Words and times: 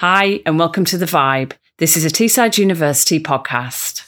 Hi, 0.00 0.42
and 0.44 0.58
welcome 0.58 0.84
to 0.84 0.98
The 0.98 1.06
Vibe. 1.06 1.52
This 1.78 1.96
is 1.96 2.04
a 2.04 2.10
Teesside 2.10 2.58
University 2.58 3.18
podcast. 3.18 4.02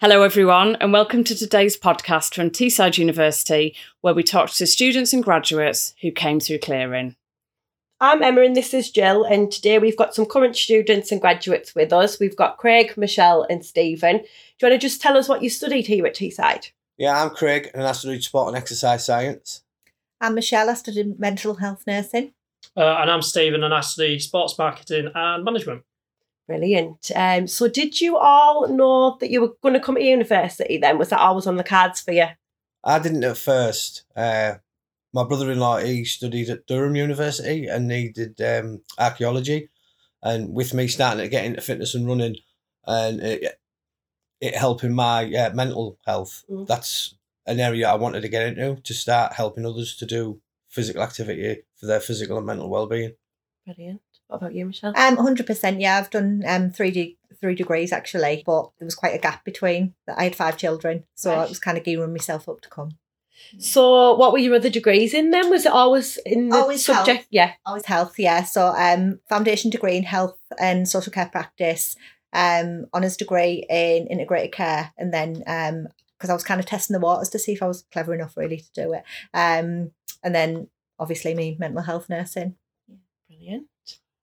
Hello, 0.00 0.24
everyone, 0.24 0.74
and 0.80 0.92
welcome 0.92 1.22
to 1.22 1.36
today's 1.36 1.78
podcast 1.78 2.34
from 2.34 2.50
Teesside 2.50 2.98
University, 2.98 3.76
where 4.00 4.14
we 4.14 4.24
talk 4.24 4.50
to 4.50 4.66
students 4.66 5.12
and 5.12 5.22
graduates 5.22 5.94
who 6.02 6.10
came 6.10 6.40
through 6.40 6.58
clearing. 6.58 7.14
I'm 8.00 8.20
Emma 8.20 8.40
and 8.40 8.56
this 8.56 8.74
is 8.74 8.90
Jill, 8.90 9.22
and 9.22 9.52
today 9.52 9.78
we've 9.78 9.96
got 9.96 10.12
some 10.12 10.26
current 10.26 10.56
students 10.56 11.12
and 11.12 11.20
graduates 11.20 11.76
with 11.76 11.92
us. 11.92 12.18
We've 12.18 12.34
got 12.34 12.58
Craig, 12.58 12.96
Michelle, 12.96 13.46
and 13.48 13.64
Stephen. 13.64 14.16
Do 14.16 14.24
you 14.60 14.70
want 14.70 14.72
to 14.72 14.78
just 14.84 15.00
tell 15.00 15.16
us 15.16 15.28
what 15.28 15.44
you 15.44 15.48
studied 15.48 15.86
here 15.86 16.04
at 16.04 16.16
Teesside? 16.16 16.72
Yeah, 17.02 17.20
I'm 17.20 17.30
Craig, 17.30 17.68
and 17.74 17.82
I 17.82 17.90
studied 17.90 18.22
sport 18.22 18.46
and 18.46 18.56
exercise 18.56 19.04
science. 19.04 19.64
I'm 20.20 20.36
Michelle, 20.36 20.70
I 20.70 20.74
studied 20.74 21.18
mental 21.18 21.54
health 21.54 21.82
nursing. 21.84 22.32
Uh, 22.76 22.94
and 23.00 23.10
I'm 23.10 23.22
Stephen, 23.22 23.64
and 23.64 23.74
I 23.74 23.80
study 23.80 24.20
sports 24.20 24.56
marketing 24.56 25.10
and 25.12 25.44
management. 25.44 25.82
Brilliant. 26.46 27.10
Um, 27.16 27.48
so, 27.48 27.66
did 27.66 28.00
you 28.00 28.18
all 28.18 28.68
know 28.68 29.16
that 29.18 29.30
you 29.30 29.40
were 29.40 29.54
going 29.64 29.74
to 29.74 29.80
come 29.80 29.96
to 29.96 30.00
university 30.00 30.78
then? 30.78 30.96
Was 30.96 31.08
that 31.08 31.18
always 31.18 31.48
on 31.48 31.56
the 31.56 31.64
cards 31.64 32.00
for 32.00 32.12
you? 32.12 32.26
I 32.84 33.00
didn't 33.00 33.24
at 33.24 33.36
first. 33.36 34.04
Uh, 34.14 34.58
my 35.12 35.24
brother-in-law 35.24 35.78
he 35.78 36.04
studied 36.04 36.50
at 36.50 36.68
Durham 36.68 36.94
University 36.94 37.66
and 37.66 37.90
he 37.90 38.10
did 38.10 38.40
um, 38.40 38.80
archaeology, 38.96 39.70
and 40.22 40.54
with 40.54 40.72
me 40.72 40.86
starting 40.86 41.24
to 41.24 41.28
get 41.28 41.46
into 41.46 41.62
fitness 41.62 41.96
and 41.96 42.06
running, 42.06 42.36
and 42.86 43.20
it, 43.20 43.58
it 44.42 44.54
helping 44.56 44.92
my 44.92 45.24
uh, 45.34 45.50
mental 45.54 45.98
health. 46.06 46.44
Mm. 46.50 46.66
That's 46.66 47.14
an 47.46 47.60
area 47.60 47.88
I 47.88 47.94
wanted 47.94 48.20
to 48.22 48.28
get 48.28 48.46
into 48.46 48.80
to 48.82 48.94
start 48.94 49.32
helping 49.34 49.64
others 49.64 49.96
to 49.96 50.06
do 50.06 50.40
physical 50.68 51.02
activity 51.02 51.62
for 51.76 51.86
their 51.86 52.00
physical 52.00 52.36
and 52.38 52.46
mental 52.46 52.68
well-being. 52.68 53.14
Brilliant. 53.64 54.00
What 54.26 54.38
about 54.38 54.54
you, 54.54 54.66
Michelle? 54.66 54.92
Um, 54.96 55.16
100%, 55.16 55.80
yeah, 55.80 55.98
I've 55.98 56.10
done 56.10 56.42
um, 56.46 56.70
three 56.70 56.90
D 56.90 57.18
three 57.40 57.54
degrees 57.56 57.92
actually, 57.92 58.42
but 58.46 58.70
there 58.78 58.86
was 58.86 58.94
quite 58.94 59.14
a 59.14 59.18
gap 59.18 59.44
between. 59.44 59.94
That 60.06 60.18
I 60.18 60.24
had 60.24 60.36
five 60.36 60.56
children, 60.56 61.04
so 61.14 61.30
Right. 61.30 61.44
I 61.44 61.48
was 61.48 61.58
kind 61.58 61.76
of 61.76 61.84
gearing 61.84 62.12
myself 62.12 62.48
up 62.48 62.60
to 62.62 62.68
come. 62.68 62.92
So, 63.58 64.14
what 64.14 64.32
were 64.32 64.38
your 64.38 64.54
other 64.54 64.70
degrees 64.70 65.12
in 65.12 65.30
then? 65.30 65.50
Was 65.50 65.66
it 65.66 65.72
always 65.72 66.16
in 66.24 66.48
the 66.50 66.56
Always 66.56 66.84
subject? 66.84 67.16
health. 67.18 67.26
Yeah. 67.30 67.52
Always 67.66 67.86
health, 67.86 68.18
yeah. 68.18 68.44
So 68.44 68.68
um, 68.68 69.20
foundation 69.28 69.70
degree 69.70 69.96
in 69.96 70.04
health 70.04 70.38
and 70.58 70.88
social 70.88 71.12
care 71.12 71.26
practice, 71.26 71.96
um, 72.32 72.86
honours 72.94 73.16
degree 73.16 73.66
in 73.68 74.06
integrated 74.06 74.52
care, 74.52 74.92
and 74.96 75.12
then 75.12 75.42
um, 75.46 75.88
because 76.18 76.30
I 76.30 76.34
was 76.34 76.44
kind 76.44 76.60
of 76.60 76.66
testing 76.66 76.94
the 76.94 77.00
waters 77.00 77.28
to 77.30 77.38
see 77.38 77.52
if 77.52 77.62
I 77.62 77.66
was 77.66 77.84
clever 77.92 78.14
enough 78.14 78.36
really 78.36 78.58
to 78.58 78.72
do 78.74 78.92
it, 78.92 79.02
um, 79.34 79.90
and 80.22 80.34
then 80.34 80.68
obviously 80.98 81.34
me 81.34 81.56
mental 81.58 81.82
health 81.82 82.08
nursing. 82.08 82.56
Brilliant. 83.28 83.66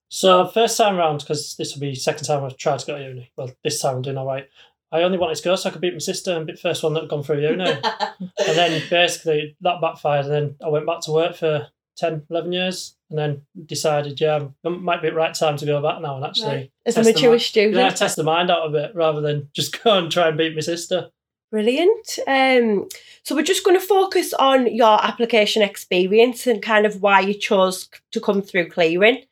So 0.10 0.48
first 0.48 0.78
time 0.78 0.98
round, 0.98 1.20
because 1.20 1.56
this 1.58 1.74
will 1.74 1.82
be 1.82 1.94
second 1.94 2.26
time 2.26 2.44
I've 2.44 2.58
tried 2.58 2.80
to 2.80 2.86
go 2.86 2.98
to 2.98 3.04
uni. 3.04 3.32
Well, 3.38 3.52
this 3.64 3.82
time 3.82 3.98
I'm 3.98 4.02
doing 4.02 4.18
all 4.18 4.26
right. 4.26 4.48
I 4.92 5.04
only 5.04 5.20
wanted 5.20 5.36
to 5.36 5.44
go 5.44 5.56
so 5.56 5.70
I 5.70 5.72
could 5.72 5.82
beat 5.82 5.94
my 5.94 6.00
sister 6.00 6.36
and 6.36 6.48
be 6.48 6.54
the 6.54 6.60
first 6.60 6.82
one 6.82 6.94
that 6.94 7.02
had 7.02 7.10
gone 7.10 7.22
through 7.22 7.42
uni. 7.42 7.64
and 7.64 8.32
then 8.38 8.82
basically 8.90 9.56
that 9.62 9.82
backfired, 9.82 10.26
and 10.26 10.34
then 10.34 10.56
I 10.66 10.70
went 10.70 10.88
back 10.88 11.02
to 11.02 11.12
work 11.12 11.36
for 11.36 11.68
10, 11.98 12.26
11 12.30 12.52
years, 12.52 12.96
and 13.10 13.18
then 13.18 13.42
decided, 13.66 14.20
yeah, 14.22 14.48
it 14.64 14.70
might 14.70 15.02
be 15.02 15.10
the 15.10 15.16
right 15.16 15.34
time 15.34 15.58
to 15.58 15.66
go 15.66 15.82
back 15.82 16.02
now 16.02 16.16
and 16.16 16.26
actually 16.26 16.48
Right. 16.48 16.72
As 16.86 16.96
a 16.96 17.00
test 17.00 17.08
the 17.08 17.14
mature 17.14 17.32
mi- 17.34 17.40
student. 17.40 17.76
Yeah, 17.76 17.90
test 17.90 18.16
the 18.16 18.24
mind 18.24 18.52
out 18.52 18.68
a 18.68 18.70
bit 18.70 18.96
rather 18.96 19.22
than 19.22 19.50
just 19.54 19.82
go 19.84 19.98
and 19.98 20.12
try 20.12 20.28
and 20.28 20.38
beat 20.38 20.54
my 20.56 20.62
sister. 20.62 21.10
Brilliant. 21.52 22.20
Um, 22.28 22.88
so 23.24 23.34
we're 23.36 23.42
just 23.42 23.66
going 23.66 23.80
to 23.80 23.86
focus 23.86 24.34
on 24.34 24.74
your 24.74 25.04
application 25.04 25.64
experience 25.64 26.46
and 26.46 26.62
kind 26.62 26.86
of 26.86 27.02
why 27.02 27.22
you 27.22 27.34
chose 27.34 27.90
to 28.12 28.22
come 28.22 28.44
through 28.44 28.70
clearing. 28.70 29.24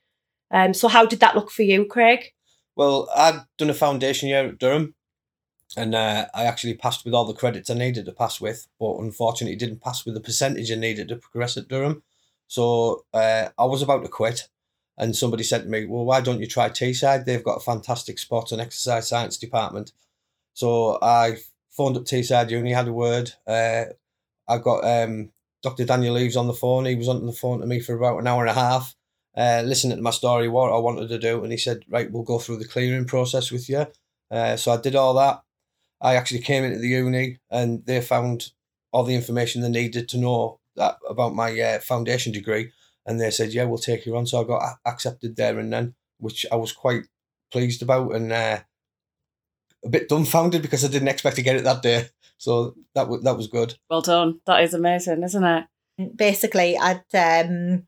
Um, 0.50 0.74
so 0.74 0.88
how 0.88 1.06
did 1.06 1.20
that 1.20 1.36
look 1.36 1.52
for 1.52 1.62
you, 1.62 1.86
Craig? 1.86 2.34
Well, 2.76 3.10
I'd 3.16 3.42
done 3.58 3.70
a 3.70 3.76
foundation 3.76 4.30
year 4.30 4.48
at 4.48 4.58
Durham, 4.58 4.96
and 5.76 5.94
uh, 5.94 6.28
I 6.34 6.46
actually 6.46 6.76
passed 6.76 7.06
with 7.06 7.14
all 7.14 7.26
the 7.26 7.34
credits 7.34 7.70
I 7.70 7.76
needed 7.76 8.06
to 8.06 8.12
pass 8.12 8.40
with, 8.42 8.68
but 8.80 8.98
unfortunately 8.98 9.56
didn't 9.56 9.82
pass 9.82 10.06
with 10.06 10.16
the 10.16 10.22
percentage 10.22 10.72
I 10.72 10.76
needed 10.76 11.10
to 11.10 11.18
progress 11.18 11.58
at 11.58 11.68
Durham. 11.68 12.04
So 12.48 13.06
uh, 13.14 13.50
I 13.58 13.66
was 13.66 13.82
about 13.82 14.04
to 14.04 14.10
quit, 14.10 14.48
and 14.98 15.16
somebody 15.16 15.44
said 15.44 15.64
to 15.64 15.70
me, 15.70 15.86
"Well, 15.86 16.06
why 16.06 16.22
don't 16.22 16.40
you 16.40 16.48
try 16.48 16.70
Teesside? 16.70 17.26
They've 17.26 17.44
got 17.44 17.58
a 17.58 17.62
fantastic 17.62 18.20
sports 18.20 18.52
and 18.52 18.62
exercise 18.62 19.08
science 19.08 19.38
department." 19.38 19.92
So 20.54 20.98
I 21.02 21.38
phoned 21.72 21.98
up 21.98 22.06
Teesside 22.06 22.50
Uni, 22.50 22.72
had 22.74 22.88
a 22.88 22.94
word. 22.94 23.34
Uh, 23.46 23.86
I 24.48 24.58
got 24.58 24.84
um, 24.84 25.32
Dr. 25.62 25.86
Daniel 25.86 26.18
Eaves 26.18 26.38
on 26.38 26.48
the 26.48 26.54
phone. 26.54 26.86
He 26.86 26.96
was 26.96 27.10
on 27.10 27.26
the 27.26 27.34
phone 27.34 27.60
to 27.60 27.68
me 27.68 27.80
for 27.80 27.96
about 27.96 28.20
an 28.20 28.28
hour 28.28 28.42
and 28.42 28.50
a 28.50 28.60
half 28.60 28.96
uh, 29.38 29.62
listening 29.64 29.96
to 29.96 30.04
my 30.04 30.10
story, 30.10 30.50
what 30.50 30.74
I 30.74 30.80
wanted 30.80 31.10
to 31.10 31.20
do, 31.20 31.44
and 31.44 31.52
he 31.52 31.60
said, 31.60 31.84
"Right, 31.88 32.12
we'll 32.12 32.24
go 32.24 32.40
through 32.40 32.58
the 32.58 32.68
clearing 32.68 33.06
process 33.06 33.52
with 33.52 33.70
you." 33.70 33.86
Uh, 34.32 34.58
so 34.58 34.72
I 34.72 34.78
did 34.78 34.96
all 34.96 35.14
that. 35.14 35.44
I 36.02 36.16
actually 36.16 36.40
came 36.40 36.64
into 36.64 36.80
the 36.80 36.88
uni, 36.88 37.38
and 37.52 37.86
they 37.86 38.02
found 38.02 38.52
all 38.92 39.04
the 39.04 39.14
information 39.14 39.62
they 39.62 39.70
needed 39.70 40.10
to 40.10 40.18
know 40.18 40.60
that 40.78 40.98
about 41.08 41.36
my 41.36 41.60
uh, 41.60 41.80
foundation 41.80 42.32
degree, 42.32 42.72
and 43.06 43.20
they 43.20 43.32
said, 43.32 43.54
"Yeah, 43.54 43.66
we'll 43.66 43.78
take 43.78 44.06
you 44.06 44.16
on." 44.16 44.26
So 44.26 44.42
I 44.42 44.44
got 44.46 44.78
accepted 44.86 45.36
there 45.36 45.60
and 45.60 45.72
then, 45.72 45.96
which 46.20 46.46
I 46.52 46.56
was 46.56 46.72
quite 46.72 47.04
pleased 47.52 47.82
about, 47.82 48.16
and 48.16 48.32
uh, 48.32 48.60
a 49.84 49.90
bit 49.90 50.10
dumbfounded 50.10 50.62
because 50.62 50.86
I 50.86 50.88
didn't 50.88 51.10
expect 51.10 51.36
to 51.36 51.42
get 51.42 51.56
it 51.56 51.64
that 51.64 51.82
day. 51.82 52.10
So 52.38 52.76
that 52.96 53.10
was 53.10 53.24
that 53.24 53.38
was 53.38 53.48
good. 53.48 53.76
Well 53.90 54.02
done. 54.02 54.40
That 54.46 54.64
is 54.64 54.74
amazing, 54.74 55.24
isn't 55.24 55.44
it? 55.44 55.66
basically 56.16 56.78
I'd 56.78 57.04
um 57.14 57.88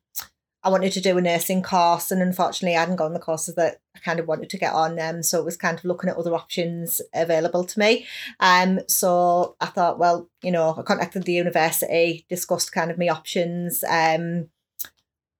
I 0.63 0.69
wanted 0.69 0.91
to 0.93 1.01
do 1.01 1.17
a 1.17 1.21
nursing 1.21 1.63
course 1.63 2.11
and 2.11 2.21
unfortunately 2.21 2.75
I 2.75 2.81
hadn't 2.81 2.97
gone 2.97 3.13
the 3.13 3.19
courses 3.19 3.55
that 3.55 3.79
I 3.95 3.99
kind 3.99 4.19
of 4.19 4.27
wanted 4.27 4.49
to 4.49 4.57
get 4.57 4.73
on 4.73 4.99
um 4.99 5.23
so 5.23 5.39
it 5.39 5.45
was 5.45 5.55
kind 5.55 5.77
of 5.77 5.85
looking 5.85 6.09
at 6.09 6.17
other 6.17 6.35
options 6.35 7.01
available 7.13 7.63
to 7.63 7.79
me. 7.79 8.05
Um 8.39 8.81
so 8.87 9.55
I 9.61 9.67
thought 9.67 9.99
well 9.99 10.29
you 10.43 10.51
know 10.51 10.75
I 10.77 10.81
contacted 10.81 11.23
the 11.23 11.33
university 11.33 12.25
discussed 12.29 12.73
kind 12.73 12.91
of 12.91 12.97
my 12.97 13.07
options 13.07 13.83
um 13.85 14.49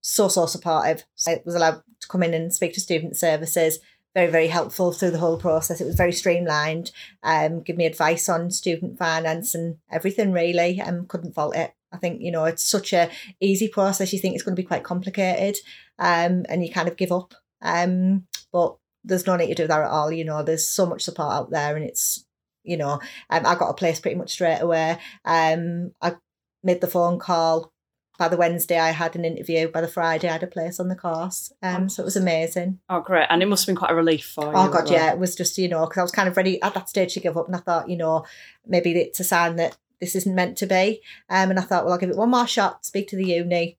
so 0.02 0.30
so 0.30 0.46
supportive. 0.46 1.04
I 1.28 1.42
was 1.46 1.56
allowed 1.56 1.84
to 2.00 2.08
come 2.08 2.24
in 2.24 2.34
and 2.34 2.54
speak 2.54 2.74
to 2.74 2.80
student 2.80 3.18
services. 3.18 3.80
Very 4.14 4.32
very 4.32 4.48
helpful 4.48 4.94
through 4.94 5.12
the 5.12 5.20
whole 5.20 5.38
process. 5.38 5.82
It 5.82 5.86
was 5.86 5.96
very 5.96 6.14
streamlined 6.14 6.92
um 7.24 7.62
give 7.62 7.76
me 7.76 7.86
advice 7.86 8.30
on 8.30 8.52
student 8.52 8.98
finance 8.98 9.54
and 9.54 9.80
everything 9.92 10.32
really. 10.32 10.80
Um 10.80 11.08
couldn't 11.08 11.34
fault 11.34 11.58
it 11.58 11.74
I 11.92 11.98
think 11.98 12.22
you 12.22 12.32
know 12.32 12.46
it's 12.46 12.64
such 12.64 12.94
a 12.94 13.10
easy 13.40 13.68
process. 13.68 14.14
You 14.14 14.20
think 14.20 14.36
it's 14.36 14.44
going 14.44 14.56
to 14.56 14.62
be 14.62 14.68
quite 14.68 14.84
complicated, 14.84 15.60
um, 15.98 16.46
and 16.50 16.64
you 16.64 16.72
kind 16.72 16.88
of 16.88 16.98
give 16.98 17.12
up. 17.12 17.34
Um, 17.62 18.28
but 18.52 18.76
there's 19.04 19.28
no 19.28 19.36
need 19.36 19.48
to 19.48 19.56
do 19.56 19.68
that 19.68 19.82
at 19.82 19.90
all. 19.90 20.12
You 20.12 20.26
know, 20.26 20.44
there's 20.44 20.68
so 20.68 20.86
much 20.86 21.04
support 21.04 21.34
out 21.34 21.52
there, 21.52 21.76
and 21.76 21.86
it's 21.86 22.26
you 22.64 22.78
know, 22.78 23.00
um, 23.30 23.46
I 23.46 23.56
got 23.56 23.70
a 23.70 23.74
place 23.74 24.00
pretty 24.00 24.18
much 24.18 24.32
straight 24.32 24.60
away. 24.60 24.98
Um, 25.26 25.92
I 26.02 26.16
made 26.64 26.82
the 26.82 26.88
phone 26.88 27.20
call. 27.20 27.74
By 28.18 28.28
the 28.28 28.36
Wednesday, 28.36 28.78
I 28.78 28.92
had 28.92 29.16
an 29.16 29.24
interview. 29.24 29.70
By 29.70 29.80
the 29.80 29.88
Friday, 29.88 30.28
I 30.28 30.34
had 30.34 30.44
a 30.44 30.48
place 30.48 30.78
on 30.78 30.90
the 30.90 30.96
course. 30.96 31.54
Um, 31.64 31.88
so 31.88 32.04
it 32.04 32.06
was 32.06 32.18
amazing. 32.18 32.80
Oh, 32.90 33.00
great. 33.00 33.28
And 33.30 33.42
it 33.42 33.46
must 33.46 33.64
have 33.64 33.68
been 33.68 33.80
quite 33.80 33.92
a 33.92 33.96
relief 33.96 34.26
for 34.26 34.44
you. 34.44 34.52
Oh 34.54 34.70
god, 34.70 34.86
well. 34.86 34.94
yeah, 34.94 35.14
it 35.14 35.20
was 35.20 35.36
just 35.36 35.58
you 35.58 35.70
know 35.70 35.86
because 35.86 36.00
I 36.00 36.02
was 36.02 36.12
kind 36.12 36.28
of 36.28 36.36
ready 36.36 36.62
at 36.62 36.74
that 36.74 36.90
stage 36.90 37.14
to 37.14 37.22
give 37.22 37.38
up, 37.38 37.48
and 37.48 37.56
I 37.56 37.60
thought 37.60 37.90
you 37.90 37.96
know 37.96 38.26
maybe 38.68 38.92
it's 38.92 39.22
a 39.22 39.24
sign 39.24 39.56
that 39.56 39.78
this 40.00 40.16
isn't 40.16 40.36
meant 40.36 40.58
to 40.58 40.66
be. 40.66 41.02
Um, 41.30 41.50
and 41.50 41.60
I 41.60 41.64
thought, 41.64 41.84
well, 41.84 41.94
I'll 41.94 42.00
give 42.00 42.10
it 42.10 42.18
one 42.18 42.32
more 42.32 42.48
shot. 42.48 42.86
Speak 42.86 43.08
to 43.10 43.16
the 43.16 43.26
uni, 43.26 43.78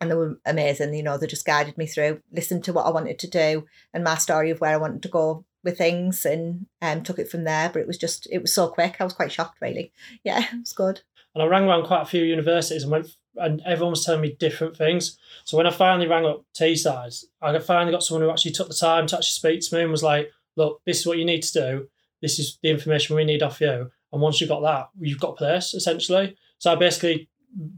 and 0.00 0.10
they 0.10 0.14
were 0.14 0.38
amazing. 0.44 0.94
You 0.94 1.02
know, 1.02 1.18
they 1.18 1.26
just 1.26 1.46
guided 1.46 1.76
me 1.78 1.86
through, 1.86 2.22
listened 2.32 2.64
to 2.64 2.72
what 2.72 2.86
I 2.86 2.90
wanted 2.90 3.18
to 3.20 3.28
do, 3.28 3.66
and 3.92 4.04
my 4.04 4.16
story 4.16 4.50
of 4.50 4.60
where 4.60 4.74
I 4.74 4.78
wanted 4.78 5.02
to 5.02 5.08
go 5.08 5.44
with 5.62 5.78
things, 5.78 6.24
and 6.24 6.66
um, 6.80 7.02
took 7.02 7.18
it 7.18 7.30
from 7.30 7.44
there. 7.44 7.70
But 7.72 7.80
it 7.80 7.86
was 7.86 7.98
just, 7.98 8.26
it 8.30 8.42
was 8.42 8.54
so 8.54 8.68
quick. 8.68 8.96
I 8.98 9.04
was 9.04 9.12
quite 9.12 9.32
shocked, 9.32 9.60
really. 9.60 9.92
Yeah, 10.24 10.40
it 10.40 10.60
was 10.60 10.72
good. 10.72 11.02
And 11.34 11.42
I 11.42 11.46
rang 11.46 11.64
around 11.64 11.86
quite 11.86 12.02
a 12.02 12.06
few 12.06 12.24
universities 12.24 12.82
and 12.82 12.92
went, 12.92 13.08
and 13.36 13.62
everyone 13.64 13.92
was 13.92 14.04
telling 14.04 14.20
me 14.20 14.36
different 14.38 14.76
things. 14.76 15.18
So 15.44 15.56
when 15.56 15.66
I 15.66 15.70
finally 15.70 16.08
rang 16.08 16.26
up 16.26 16.44
T 16.54 16.72
Teesside, 16.72 17.24
I 17.40 17.56
finally 17.60 17.92
got 17.92 18.02
someone 18.02 18.22
who 18.22 18.30
actually 18.30 18.52
took 18.52 18.68
the 18.68 18.74
time 18.74 19.06
to 19.08 19.16
actually 19.16 19.30
speak 19.30 19.60
to 19.60 19.76
me 19.76 19.82
and 19.82 19.90
was 19.90 20.02
like, 20.02 20.30
"Look, 20.56 20.80
this 20.84 21.00
is 21.00 21.06
what 21.06 21.18
you 21.18 21.24
need 21.24 21.42
to 21.44 21.52
do. 21.52 21.88
This 22.20 22.38
is 22.38 22.58
the 22.62 22.70
information 22.70 23.16
we 23.16 23.24
need 23.24 23.42
off 23.42 23.60
you. 23.60 23.92
And 24.12 24.20
once 24.20 24.40
you've 24.40 24.50
got 24.50 24.62
that, 24.62 24.88
you've 25.00 25.20
got 25.20 25.32
a 25.32 25.36
place 25.36 25.74
essentially." 25.74 26.36
So 26.58 26.72
I 26.72 26.74
basically, 26.76 27.28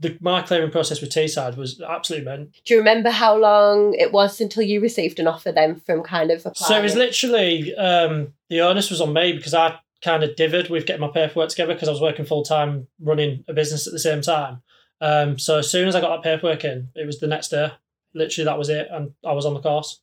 the 0.01 0.17
my 0.21 0.43
clearing 0.43 0.71
process 0.71 1.01
with 1.01 1.11
Teesside 1.11 1.57
was 1.57 1.81
absolutely 1.81 2.27
meant. 2.27 2.55
Do 2.65 2.75
you 2.75 2.81
remember 2.81 3.11
how 3.11 3.37
long 3.37 3.95
it 3.95 4.13
was 4.13 4.41
until 4.41 4.63
you 4.63 4.81
received 4.81 5.19
an 5.19 5.27
offer 5.27 5.53
then 5.53 5.81
from 5.81 6.03
kind 6.03 6.31
of 6.31 6.41
applying? 6.41 6.69
So 6.69 6.79
it 6.79 6.83
was 6.83 6.97
literally 6.97 7.75
um, 7.77 8.35
the 8.49 8.61
onus 8.61 8.91
was 8.91 9.01
on 9.01 9.13
me 9.13 9.33
because 9.33 9.55
I 9.55 9.79
kind 10.03 10.25
of 10.25 10.31
dithered 10.31 10.69
with 10.69 10.85
getting 10.85 11.01
my 11.01 11.09
paperwork 11.09 11.49
together 11.49 11.75
because 11.75 11.89
I 11.89 11.93
was 11.93 12.01
working 12.01 12.25
full 12.25 12.43
time 12.43 12.89
running 13.01 13.45
a 13.49 13.53
business 13.53 13.87
at 13.87 13.93
the 13.93 13.99
same 13.99 14.21
time. 14.21 14.63
Um, 15.01 15.39
so 15.39 15.59
as 15.59 15.71
soon 15.71 15.89
as 15.89 15.95
I 15.97 16.01
got 16.01 16.11
that 16.11 16.23
paperwork 16.23 16.65
in, 16.65 16.89
it 16.95 17.07
was 17.07 17.19
the 17.19 17.27
next 17.27 17.49
day. 17.49 17.73
Literally, 18.15 18.45
that 18.45 18.59
was 18.59 18.69
it, 18.69 18.89
and 18.91 19.13
I 19.25 19.33
was 19.33 19.47
on 19.47 19.55
the 19.55 19.61
course. 19.61 20.01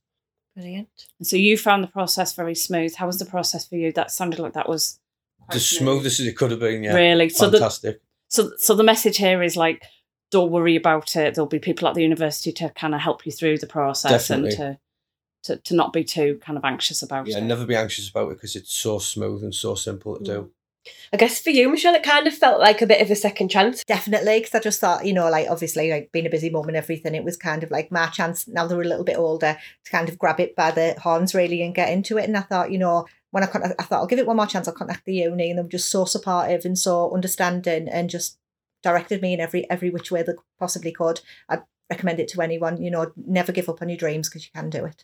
Brilliant. 0.55 0.89
So 1.21 1.35
you 1.35 1.57
found 1.57 1.83
the 1.83 1.87
process 1.87 2.33
very 2.33 2.55
smooth. 2.55 2.95
How 2.95 3.05
was 3.05 3.19
the 3.19 3.25
process 3.25 3.67
for 3.67 3.75
you? 3.75 3.91
That 3.91 4.11
sounded 4.11 4.39
like 4.39 4.53
that 4.53 4.67
was 4.67 4.99
quite 4.99 5.08
The 5.51 5.59
smooth. 5.59 5.79
smoothest 6.01 6.19
as 6.19 6.27
it 6.27 6.37
could 6.37 6.51
have 6.51 6.59
been. 6.59 6.83
Yeah, 6.83 6.95
Really? 6.95 7.29
So 7.29 7.49
the, 7.49 7.57
fantastic. 7.57 8.01
So, 8.27 8.51
so 8.57 8.75
the 8.75 8.83
message 8.83 9.17
here 9.17 9.41
is 9.41 9.55
like, 9.57 9.83
don't 10.31 10.51
worry 10.51 10.75
about 10.75 11.15
it. 11.15 11.33
There'll 11.33 11.47
be 11.47 11.59
people 11.59 11.87
at 11.87 11.95
the 11.95 12.03
university 12.03 12.51
to 12.53 12.69
kind 12.69 12.93
of 12.93 13.01
help 13.01 13.25
you 13.25 13.31
through 13.31 13.57
the 13.57 13.67
process 13.67 14.27
Definitely. 14.27 14.49
and 14.49 14.77
to, 15.43 15.55
to 15.55 15.61
to 15.61 15.75
not 15.75 15.93
be 15.93 16.03
too 16.03 16.37
kind 16.43 16.57
of 16.57 16.63
anxious 16.65 17.01
about 17.01 17.25
Yeah, 17.27 17.37
it. 17.37 17.41
Yeah, 17.41 17.47
never 17.47 17.65
be 17.65 17.75
anxious 17.75 18.09
about 18.09 18.29
it 18.31 18.35
because 18.35 18.55
it's 18.55 18.73
so 18.73 18.99
smooth 18.99 19.43
and 19.43 19.55
so 19.55 19.73
simple 19.75 20.17
to 20.17 20.23
do. 20.23 20.31
Mm. 20.41 20.49
I 21.11 21.17
guess 21.17 21.41
for 21.41 21.49
you, 21.49 21.69
Michelle, 21.69 21.95
it 21.95 22.03
kind 22.03 22.27
of 22.27 22.33
felt 22.33 22.59
like 22.59 22.81
a 22.81 22.87
bit 22.87 23.01
of 23.01 23.09
a 23.09 23.15
second 23.15 23.49
chance. 23.49 23.83
Definitely, 23.83 24.39
because 24.39 24.55
I 24.55 24.59
just 24.59 24.79
thought, 24.79 25.05
you 25.05 25.13
know, 25.13 25.29
like 25.29 25.47
obviously, 25.49 25.91
like 25.91 26.11
being 26.11 26.25
a 26.27 26.29
busy 26.29 26.49
mum 26.49 26.67
and 26.67 26.77
everything, 26.77 27.15
it 27.15 27.23
was 27.23 27.37
kind 27.37 27.63
of 27.63 27.71
like 27.71 27.91
my 27.91 28.07
chance. 28.07 28.47
Now 28.47 28.67
they 28.67 28.75
were 28.75 28.83
a 28.83 28.87
little 28.87 29.03
bit 29.03 29.17
older 29.17 29.57
to 29.85 29.91
kind 29.91 30.09
of 30.09 30.19
grab 30.19 30.39
it 30.39 30.55
by 30.55 30.71
the 30.71 30.95
horns 31.01 31.33
really 31.33 31.61
and 31.61 31.73
get 31.73 31.91
into 31.91 32.17
it. 32.17 32.25
And 32.25 32.37
I 32.37 32.41
thought, 32.41 32.71
you 32.71 32.77
know, 32.77 33.05
when 33.31 33.43
I 33.43 33.47
con- 33.47 33.73
I 33.77 33.83
thought 33.83 33.99
I'll 33.99 34.07
give 34.07 34.19
it 34.19 34.27
one 34.27 34.37
more 34.37 34.47
chance. 34.47 34.67
I'll 34.67 34.73
contact 34.73 35.05
the 35.05 35.13
uni, 35.13 35.49
and 35.49 35.59
they 35.59 35.63
were 35.63 35.69
just 35.69 35.89
so 35.89 36.05
supportive 36.05 36.65
and 36.65 36.77
so 36.77 37.13
understanding, 37.13 37.87
and 37.89 38.09
just 38.09 38.37
directed 38.83 39.21
me 39.21 39.33
in 39.33 39.39
every 39.39 39.69
every 39.69 39.89
which 39.89 40.11
way 40.11 40.23
they 40.23 40.33
possibly 40.59 40.91
could. 40.91 41.21
I'd 41.47 41.63
recommend 41.89 42.19
it 42.19 42.27
to 42.29 42.41
anyone. 42.41 42.81
You 42.81 42.91
know, 42.91 43.11
never 43.15 43.51
give 43.51 43.69
up 43.69 43.81
on 43.81 43.89
your 43.89 43.97
dreams 43.97 44.29
because 44.29 44.45
you 44.45 44.51
can 44.53 44.69
do 44.69 44.85
it. 44.85 45.03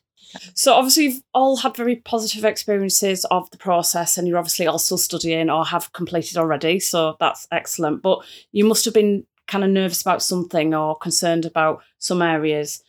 So 0.53 0.73
obviously 0.73 1.05
you've 1.05 1.23
all 1.33 1.57
had 1.57 1.75
very 1.75 1.97
positive 1.97 2.45
experiences 2.45 3.25
of 3.25 3.49
the 3.51 3.57
process 3.57 4.17
and 4.17 4.27
you're 4.27 4.37
obviously 4.37 4.67
all 4.67 4.79
still 4.79 4.97
studying 4.97 5.49
or 5.49 5.65
have 5.65 5.93
completed 5.93 6.37
already. 6.37 6.79
So 6.79 7.15
that's 7.19 7.47
excellent. 7.51 8.01
But 8.01 8.19
you 8.51 8.65
must 8.65 8.85
have 8.85 8.93
been 8.93 9.25
kind 9.47 9.63
of 9.63 9.69
nervous 9.69 10.01
about 10.01 10.23
something 10.23 10.73
or 10.73 10.97
concerned 10.97 11.45
about 11.45 11.83
some 11.99 12.21
areas. 12.21 12.83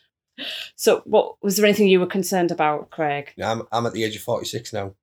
So 0.75 1.03
what 1.05 1.43
was 1.43 1.57
there 1.57 1.67
anything 1.67 1.89
you 1.89 2.01
were 2.01 2.07
concerned 2.07 2.51
about, 2.51 2.91
Craig? 2.91 3.33
Yeah, 3.37 3.53
I'm 3.53 3.63
I'm 3.73 3.87
at 3.87 3.95
the 3.95 4.05
age 4.05 4.17
of 4.17 4.23
forty 4.23 4.47
six 4.47 4.73
now. 4.73 4.95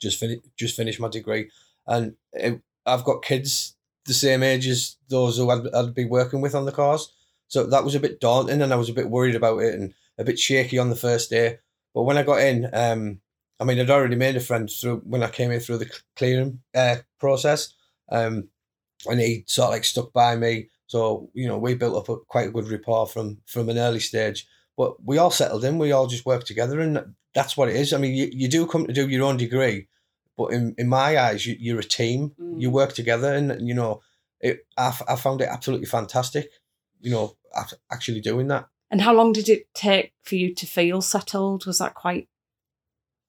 Just 0.00 0.20
finished 0.20 0.42
just 0.56 0.76
finished 0.76 1.00
my 1.00 1.08
degree, 1.08 1.50
and 1.86 2.14
it, 2.32 2.60
I've 2.86 3.04
got 3.04 3.22
kids 3.22 3.76
the 4.06 4.14
same 4.14 4.42
age 4.42 4.66
as 4.66 4.96
those 5.08 5.36
who 5.36 5.50
I'd, 5.50 5.66
I'd 5.74 5.94
be 5.94 6.04
working 6.04 6.40
with 6.40 6.54
on 6.54 6.66
the 6.66 6.72
course. 6.72 7.12
So 7.50 7.66
that 7.66 7.84
was 7.84 7.96
a 7.96 8.00
bit 8.00 8.20
daunting, 8.20 8.62
and 8.62 8.72
I 8.72 8.76
was 8.76 8.88
a 8.88 8.94
bit 8.94 9.10
worried 9.10 9.34
about 9.34 9.58
it, 9.58 9.74
and 9.74 9.92
a 10.18 10.24
bit 10.24 10.38
shaky 10.38 10.78
on 10.78 10.88
the 10.88 10.96
first 10.96 11.30
day. 11.30 11.58
But 11.92 12.04
when 12.04 12.16
I 12.16 12.22
got 12.22 12.40
in, 12.40 12.70
um, 12.72 13.20
I 13.58 13.64
mean, 13.64 13.80
I'd 13.80 13.90
already 13.90 14.14
made 14.16 14.36
a 14.36 14.40
friend 14.40 14.70
through 14.70 14.98
when 15.00 15.24
I 15.24 15.28
came 15.28 15.50
in 15.50 15.58
through 15.58 15.78
the 15.78 15.90
clearing 16.16 16.60
uh, 16.74 16.96
process, 17.18 17.74
um, 18.08 18.48
and 19.08 19.20
he 19.20 19.44
sort 19.46 19.66
of 19.66 19.72
like 19.72 19.84
stuck 19.84 20.12
by 20.12 20.36
me. 20.36 20.68
So 20.86 21.28
you 21.34 21.48
know, 21.48 21.58
we 21.58 21.74
built 21.74 21.96
up 21.96 22.08
a 22.08 22.18
quite 22.20 22.48
a 22.48 22.52
good 22.52 22.68
rapport 22.68 23.06
from 23.06 23.38
from 23.46 23.68
an 23.68 23.78
early 23.78 24.00
stage. 24.00 24.46
But 24.76 25.04
we 25.04 25.18
all 25.18 25.32
settled 25.32 25.64
in. 25.64 25.78
We 25.78 25.92
all 25.92 26.06
just 26.06 26.24
worked 26.24 26.46
together, 26.46 26.80
and 26.80 27.14
that's 27.34 27.56
what 27.56 27.68
it 27.68 27.76
is. 27.76 27.92
I 27.92 27.98
mean, 27.98 28.14
you, 28.14 28.30
you 28.32 28.48
do 28.48 28.66
come 28.66 28.86
to 28.86 28.92
do 28.92 29.08
your 29.08 29.24
own 29.24 29.36
degree, 29.36 29.88
but 30.36 30.52
in, 30.52 30.74
in 30.78 30.88
my 30.88 31.18
eyes, 31.18 31.44
you, 31.44 31.56
you're 31.58 31.80
a 31.80 31.84
team. 31.84 32.32
Mm. 32.40 32.60
You 32.60 32.70
work 32.70 32.94
together, 32.94 33.34
and 33.34 33.66
you 33.66 33.74
know, 33.74 34.02
it. 34.40 34.66
I, 34.78 34.88
f- 34.88 35.02
I 35.08 35.16
found 35.16 35.40
it 35.40 35.48
absolutely 35.50 35.86
fantastic. 35.86 36.50
You 37.00 37.10
know, 37.10 37.36
act- 37.56 37.74
actually 37.90 38.20
doing 38.20 38.48
that. 38.48 38.68
And 38.90 39.02
how 39.02 39.14
long 39.14 39.32
did 39.32 39.48
it 39.48 39.72
take 39.74 40.12
for 40.22 40.34
you 40.34 40.54
to 40.54 40.66
feel 40.66 41.00
settled? 41.00 41.66
Was 41.66 41.78
that 41.78 41.94
quite 41.94 42.28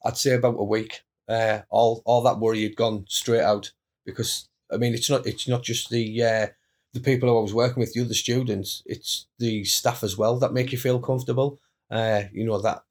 I'd 0.04 0.18
say 0.18 0.34
about 0.34 0.56
a 0.58 0.64
week. 0.64 1.02
Uh, 1.28 1.62
all 1.70 2.02
all 2.06 2.22
that 2.24 2.40
worry 2.40 2.64
had 2.64 2.76
gone 2.76 3.06
straight 3.08 3.42
out 3.42 3.72
because 4.06 4.50
I 4.72 4.78
mean, 4.78 4.94
it's 4.94 5.10
not 5.10 5.26
it's 5.26 5.48
not 5.48 5.64
just 5.64 5.90
the 5.90 6.24
uh, 6.24 6.48
the 6.94 7.00
people 7.00 7.30
who 7.30 7.38
I 7.38 7.42
was 7.42 7.54
working 7.54 7.80
with, 7.80 7.94
the 7.94 8.02
other 8.02 8.14
students. 8.14 8.84
It's 8.86 9.28
the 9.40 9.64
staff 9.64 10.04
as 10.04 10.18
well 10.18 10.38
that 10.40 10.54
make 10.54 10.72
you 10.72 10.78
feel 10.78 11.00
comfortable. 11.00 11.60
Uh, 11.90 12.24
you 12.32 12.46
know 12.46 12.60
that 12.62 12.84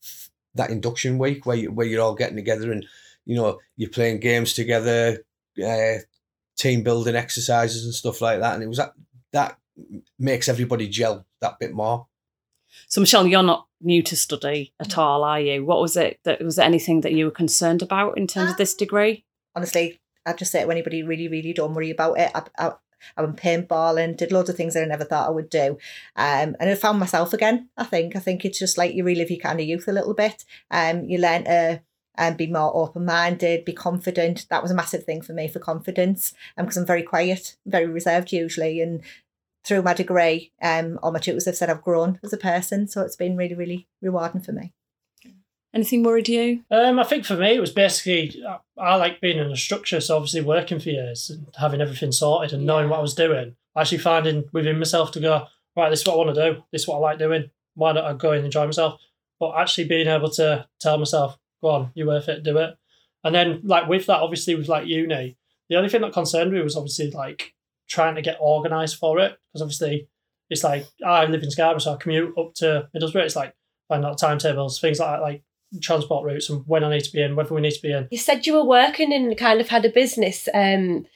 that 0.55 0.71
induction 0.71 1.19
week 1.19 1.47
where 1.47 1.57
you, 1.57 1.73
where 1.73 1.87
you're 1.87 2.03
all 2.03 2.15
getting 2.15 2.37
together 2.37 2.73
and 2.73 2.85
you 3.25 3.37
know 3.37 3.59
you're 3.77 3.91
playing 3.91 4.21
games 4.21 4.55
together, 4.55 5.25
uh, 5.65 5.95
team 6.57 6.83
building 6.83 7.17
exercises 7.17 7.85
and 7.85 7.95
stuff 7.95 8.21
like 8.21 8.41
that. 8.41 8.55
And 8.55 8.63
it 8.63 8.69
was 8.69 8.79
that 8.79 8.93
that 9.33 9.59
makes 10.19 10.49
everybody 10.49 10.89
gel 10.89 11.27
that 11.41 11.59
bit 11.59 11.73
more. 11.73 12.07
so 12.89 13.01
Michelle, 13.01 13.27
you're 13.27 13.43
not 13.43 13.67
new 13.81 14.03
to 14.03 14.17
study 14.17 14.73
at 14.79 14.99
all, 14.99 15.25
are 15.25 15.41
you? 15.41 15.65
What 15.65 15.81
was 15.81 15.97
it 15.97 16.21
that 16.25 16.43
was 16.43 16.57
there 16.57 16.67
anything 16.67 17.01
that 17.01 17.13
you 17.13 17.25
were 17.25 17.31
concerned 17.31 17.83
about 17.83 18.19
in 18.19 18.27
terms 18.27 18.51
of 18.51 18.57
this 18.57 18.75
degree? 18.75 19.25
honestly, 19.55 20.01
I'd 20.27 20.39
just 20.39 20.53
say 20.53 20.63
to 20.63 20.71
anybody, 20.71 21.03
really, 21.03 21.29
really 21.29 21.53
don't 21.53 21.75
worry 21.75 21.91
about 21.91 22.19
it. 22.19 22.31
I, 22.35 22.43
I, 22.59 22.73
I 23.17 23.23
went 23.23 23.37
paintballing, 23.37 24.17
did 24.17 24.33
loads 24.33 24.51
of 24.51 24.57
things 24.57 24.75
that 24.75 24.83
I 24.83 24.87
never 24.87 25.05
thought 25.05 25.29
I 25.29 25.33
would 25.33 25.49
do. 25.49 25.79
Um, 26.17 26.57
and 26.61 26.69
I 26.69 26.75
found 26.75 26.99
myself 26.99 27.33
again, 27.33 27.71
I 27.77 27.85
think. 27.85 28.15
I 28.15 28.19
think 28.19 28.45
it's 28.45 28.59
just 28.59 28.77
like 28.77 28.95
you 28.95 29.05
relive 29.05 29.31
your 29.31 29.41
kind 29.41 29.61
of 29.61 29.67
youth 29.67 29.89
a 29.89 29.93
little 29.93 30.15
bit. 30.15 30.45
Um, 30.71 31.05
you 31.05 31.19
learn 31.19 31.45
to 31.45 31.83
um, 32.19 32.35
be 32.35 32.47
more 32.47 32.75
open 32.77 33.07
minded, 33.07 33.65
be 33.65 33.73
confident. 33.73 34.47
That 34.51 34.63
was 34.63 34.71
a 34.71 34.75
massive 34.75 35.05
thing 35.05 35.23
for 35.23 35.33
me 35.33 35.49
for 35.49 35.59
confidence 35.59 36.35
because 36.57 36.77
I'm 36.77 36.87
very 36.87 37.03
quiet, 37.03 37.57
very 37.65 37.87
reserved 37.87 38.33
usually. 38.33 38.83
And 38.83 39.03
through 39.65 39.83
my 39.83 39.95
degree, 39.95 40.53
um, 40.63 40.99
all 41.03 41.13
my 41.13 41.19
tutors 41.19 41.47
have 41.47 41.57
said 41.57 41.71
I've 41.71 41.83
grown 41.83 42.19
as 42.23 42.33
a 42.33 42.39
person. 42.39 42.89
So 42.89 43.03
it's 43.03 43.17
been 43.17 43.37
really, 43.37 43.55
really 43.55 43.89
rewarding 44.01 44.41
for 44.41 44.53
me. 44.53 44.73
Anything 45.73 46.03
worried 46.03 46.29
you? 46.29 46.65
Um, 46.71 46.99
I 46.99 47.05
think 47.05 47.25
for 47.25 47.37
me, 47.37 47.55
it 47.55 47.61
was 47.61 47.71
basically 47.71 48.43
I, 48.45 48.59
I 48.77 48.97
like 48.97 49.21
being 49.21 49.39
in 49.39 49.53
a 49.53 49.57
structure, 49.57 50.01
so 50.01 50.17
obviously 50.17 50.41
working 50.41 50.81
for 50.81 50.89
years 50.89 51.31
and 51.31 51.47
having 51.59 51.81
everything 51.81 52.11
sorted 52.11 52.53
and 52.53 52.67
knowing 52.67 52.89
what 52.89 52.99
I 52.99 53.03
was 53.03 53.15
doing. 53.15 53.55
Actually 53.77 53.99
finding 53.99 54.45
within 54.53 54.79
myself 54.79 55.13
to 55.13 55.21
go 55.21 55.47
right, 55.77 55.91
this 55.91 56.01
is 56.01 56.07
what 56.07 56.15
I 56.15 56.17
want 56.17 56.35
to 56.35 56.53
do. 56.53 56.63
This 56.73 56.83
is 56.83 56.89
what 56.89 56.97
I 56.97 57.01
like 57.01 57.19
doing. 57.19 57.51
Why 57.75 57.93
don't 57.93 58.05
I 58.05 58.13
go 58.15 58.33
and 58.33 58.45
enjoy 58.45 58.67
myself? 58.67 59.01
But 59.39 59.57
actually 59.57 59.85
being 59.85 60.09
able 60.09 60.31
to 60.33 60.67
tell 60.81 60.99
myself, 60.99 61.39
go 61.63 61.69
on, 61.69 61.93
you're 61.95 62.07
worth 62.07 62.29
it, 62.29 62.43
do 62.43 62.59
it. 62.59 62.77
And 63.25 63.35
then 63.35 63.61
like 63.65 63.89
with 63.89 64.07
that, 64.07 64.21
obviously 64.21 64.55
with 64.55 64.69
like 64.69 64.87
uni, 64.87 65.37
the 65.69 65.77
only 65.77 65.89
thing 65.89 66.01
that 66.03 66.13
concerned 66.13 66.53
me 66.53 66.61
was 66.63 66.77
obviously 66.77 67.11
like 67.11 67.55
trying 67.91 68.15
to 68.15 68.23
get 68.23 68.41
organised 68.41 68.97
for 68.97 69.19
it 69.19 69.37
because 69.53 69.61
obviously 69.63 70.09
it's 70.49 70.65
like 70.65 70.87
I 71.05 71.27
live 71.27 71.43
in 71.43 71.51
Scarborough, 71.51 71.81
so 71.81 71.93
I 71.95 71.97
commute 71.97 72.37
up 72.39 72.55
to 72.57 72.89
Middlesbrough. 72.97 73.25
It's 73.25 73.37
like 73.37 73.55
finding 73.89 74.09
out 74.09 74.19
timetables, 74.19 74.81
things 74.81 74.99
like 74.99 75.11
that, 75.11 75.23
like 75.23 75.43
transport 75.81 76.25
routes 76.25 76.49
and 76.51 76.65
when 76.67 76.83
I 76.83 76.91
need 76.91 77.05
to 77.05 77.13
be 77.13 77.23
in, 77.23 77.37
whether 77.37 77.55
we 77.55 77.61
need 77.61 77.73
to 77.73 77.83
be 77.83 77.93
in. 77.93 78.09
You 78.11 78.19
said 78.19 78.47
you 78.47 78.55
were 78.55 78.65
working 78.65 79.13
and 79.13 79.37
kind 79.37 79.61
of 79.61 79.69
had 79.69 79.85
a 79.85 79.91
business. 79.91 80.49
Um, 80.55 81.07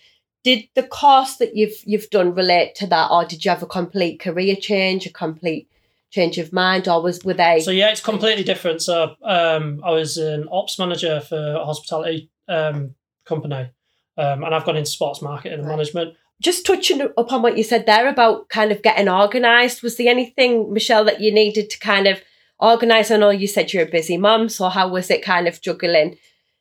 did 0.45 0.65
the 0.75 0.83
course 0.83 1.37
that 1.37 1.57
you've 1.57 1.77
you've 1.85 2.11
done 2.11 2.35
relate 2.35 2.75
to 2.77 2.87
that, 2.89 3.11
or 3.11 3.25
did 3.25 3.45
you 3.45 3.51
have 3.51 3.63
a 3.63 3.67
complete 3.67 4.21
career 4.21 4.55
change, 4.57 5.07
a 5.07 5.11
complete 5.11 5.69
change 6.11 6.39
of 6.39 6.53
mind, 6.53 6.87
or 6.87 7.03
was 7.03 7.25
were 7.25 7.35
they? 7.35 7.61
So 7.61 7.71
yeah, 7.71 7.91
it's 7.91 8.01
completely 8.03 8.45
different. 8.45 8.83
So 8.83 9.17
um, 9.23 9.81
I 9.85 9.91
was 9.91 10.17
an 10.17 10.47
ops 10.53 10.79
manager 10.79 11.21
for 11.21 11.55
a 11.55 11.65
hospitality 11.65 12.31
um, 12.47 12.95
company, 13.25 13.71
um, 14.19 14.45
and 14.45 14.55
I've 14.55 14.65
gone 14.67 14.77
into 14.77 14.91
sports 14.91 15.23
marketing 15.23 15.55
and 15.59 15.67
Right. 15.67 15.77
management. 15.77 16.15
Just 16.43 16.67
touching 16.67 17.09
upon 17.17 17.43
what 17.43 17.57
you 17.57 17.65
said 17.65 17.87
there 17.87 18.09
about 18.09 18.49
kind 18.49 18.73
of 18.73 18.83
getting 18.83 19.09
organised, 19.09 19.83
was 19.83 19.97
there 19.97 20.11
anything, 20.11 20.73
Michelle, 20.73 21.05
that 21.05 21.21
you 21.21 21.33
needed 21.33 21.71
to 21.71 21.79
kind 21.79 22.07
of 22.07 22.23
organise? 22.59 23.11
I 23.11 23.17
know 23.17 23.31
you 23.31 23.47
said 23.47 23.73
you're 23.73 23.85
a 23.85 23.91
busy 23.91 24.17
mum, 24.17 24.49
so 24.49 24.69
how 24.69 24.89
was 24.89 25.11
it 25.11 25.23
kind 25.23 25.49
of 25.49 25.61
juggling 25.61 26.19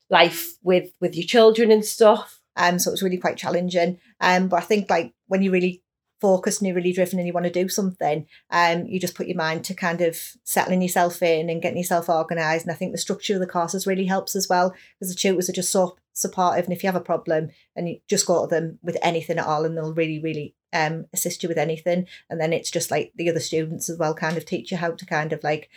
life 0.10 0.54
with 0.64 0.92
with 1.02 1.16
your 1.16 1.26
children 1.26 1.72
and 1.72 1.84
stuff? 1.84 2.40
Um, 2.56 2.80
so 2.80 2.90
it 2.90 2.94
was 2.94 3.04
really 3.04 3.18
quite 3.18 3.38
challenging. 3.38 4.00
Um, 4.22 4.48
but 4.48 4.58
I 4.58 4.66
think 4.66 4.90
like 4.90 5.14
when 5.28 5.42
you're 5.42 5.54
really 5.54 5.83
focused 6.24 6.62
and 6.62 6.68
you're 6.68 6.76
really 6.76 6.94
driven 6.94 7.20
and 7.20 7.28
you 7.28 7.34
want 7.34 7.46
to 7.46 7.52
do 7.52 7.68
something, 7.68 8.26
um, 8.50 8.86
you 8.86 8.98
just 8.98 9.14
put 9.14 9.28
your 9.28 9.36
mind 9.36 9.66
to 9.66 9.74
kind 9.74 10.00
of 10.00 10.18
settling 10.46 10.82
yourself 10.82 11.22
in 11.22 11.50
and 11.50 11.62
getting 11.62 11.78
yourself 11.78 12.08
organised. 12.08 12.66
And 12.66 12.72
I 12.72 12.78
think 12.78 12.94
the 12.94 12.98
structure 12.98 13.34
of 13.34 13.42
the 13.42 13.46
courses 13.46 13.86
really 13.86 14.06
helps 14.06 14.34
as 14.34 14.48
well 14.50 14.74
because 14.98 15.14
the 15.14 15.20
tutors 15.20 15.50
are 15.50 15.54
just 15.54 15.72
so 15.72 15.98
supportive. 16.14 16.64
And 16.64 16.74
if 16.74 16.82
you 16.82 16.88
have 16.88 16.96
a 16.96 17.02
problem, 17.02 17.50
and 17.76 17.90
you 17.90 18.00
just 18.08 18.26
go 18.26 18.46
to 18.46 18.48
them 18.48 18.80
with 18.82 18.98
anything 19.02 19.38
at 19.38 19.46
all, 19.46 19.66
and 19.66 19.76
they'll 19.76 19.94
really, 19.94 20.20
really 20.20 20.56
um 20.72 21.06
assist 21.14 21.44
you 21.44 21.50
with 21.50 21.58
anything. 21.58 22.08
And 22.30 22.40
then 22.40 22.54
it's 22.54 22.72
just 22.72 22.90
like 22.90 23.12
the 23.16 23.30
other 23.30 23.42
students 23.42 23.90
as 23.90 23.98
well, 23.98 24.14
kind 24.14 24.38
of 24.38 24.46
teach 24.46 24.72
you 24.72 24.78
how 24.78 24.92
to 24.92 25.06
kind 25.06 25.34
of 25.34 25.44
like 25.44 25.70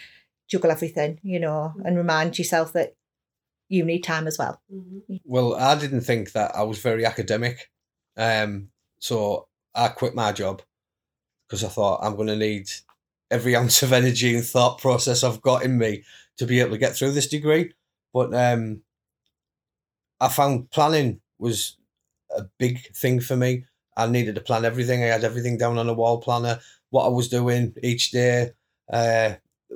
juggle 0.48 0.70
everything, 0.70 1.18
you 1.22 1.40
know, 1.40 1.74
and 1.84 1.96
remind 1.96 2.38
yourself 2.38 2.72
that 2.74 2.94
you 3.68 3.84
need 3.84 4.04
time 4.04 4.28
as 4.28 4.38
well. 4.38 4.60
Well, 5.24 5.56
I 5.56 5.76
didn't 5.76 6.02
think 6.02 6.32
that 6.32 6.54
I 6.54 6.62
was 6.62 6.78
very 6.78 7.04
academic. 7.04 7.68
Um, 8.16 8.68
so 9.00 9.48
I 9.76 9.88
quit 9.88 10.14
my 10.14 10.32
job 10.32 10.62
because 11.48 11.64
I 11.64 11.68
thought 11.68 12.00
I'm 12.02 12.16
going 12.16 12.28
to 12.28 12.36
need 12.36 12.70
every 13.30 13.56
ounce 13.56 13.82
of 13.82 13.92
energy 13.92 14.34
and 14.36 14.44
thought 14.44 14.80
process 14.80 15.24
I've 15.24 15.42
got 15.42 15.64
in 15.64 15.78
me 15.78 16.04
to 16.38 16.46
be 16.46 16.60
able 16.60 16.72
to 16.72 16.78
get 16.78 16.96
through 16.96 17.12
this 17.12 17.28
degree. 17.28 17.72
But 18.12 18.34
um, 18.34 18.82
I 20.20 20.28
found 20.28 20.70
planning 20.70 21.20
was 21.38 21.76
a 22.36 22.44
big 22.58 22.94
thing 22.94 23.20
for 23.20 23.36
me. 23.36 23.66
I 23.96 24.06
needed 24.06 24.34
to 24.36 24.42
plan 24.42 24.64
everything. 24.64 25.02
I 25.02 25.06
had 25.08 25.24
everything 25.24 25.58
down 25.58 25.78
on 25.78 25.88
a 25.88 25.94
wall 25.94 26.20
planner, 26.20 26.60
what 26.90 27.06
I 27.06 27.08
was 27.08 27.28
doing 27.28 27.74
each 27.82 28.12
day. 28.12 28.52
Uh, 28.92 29.34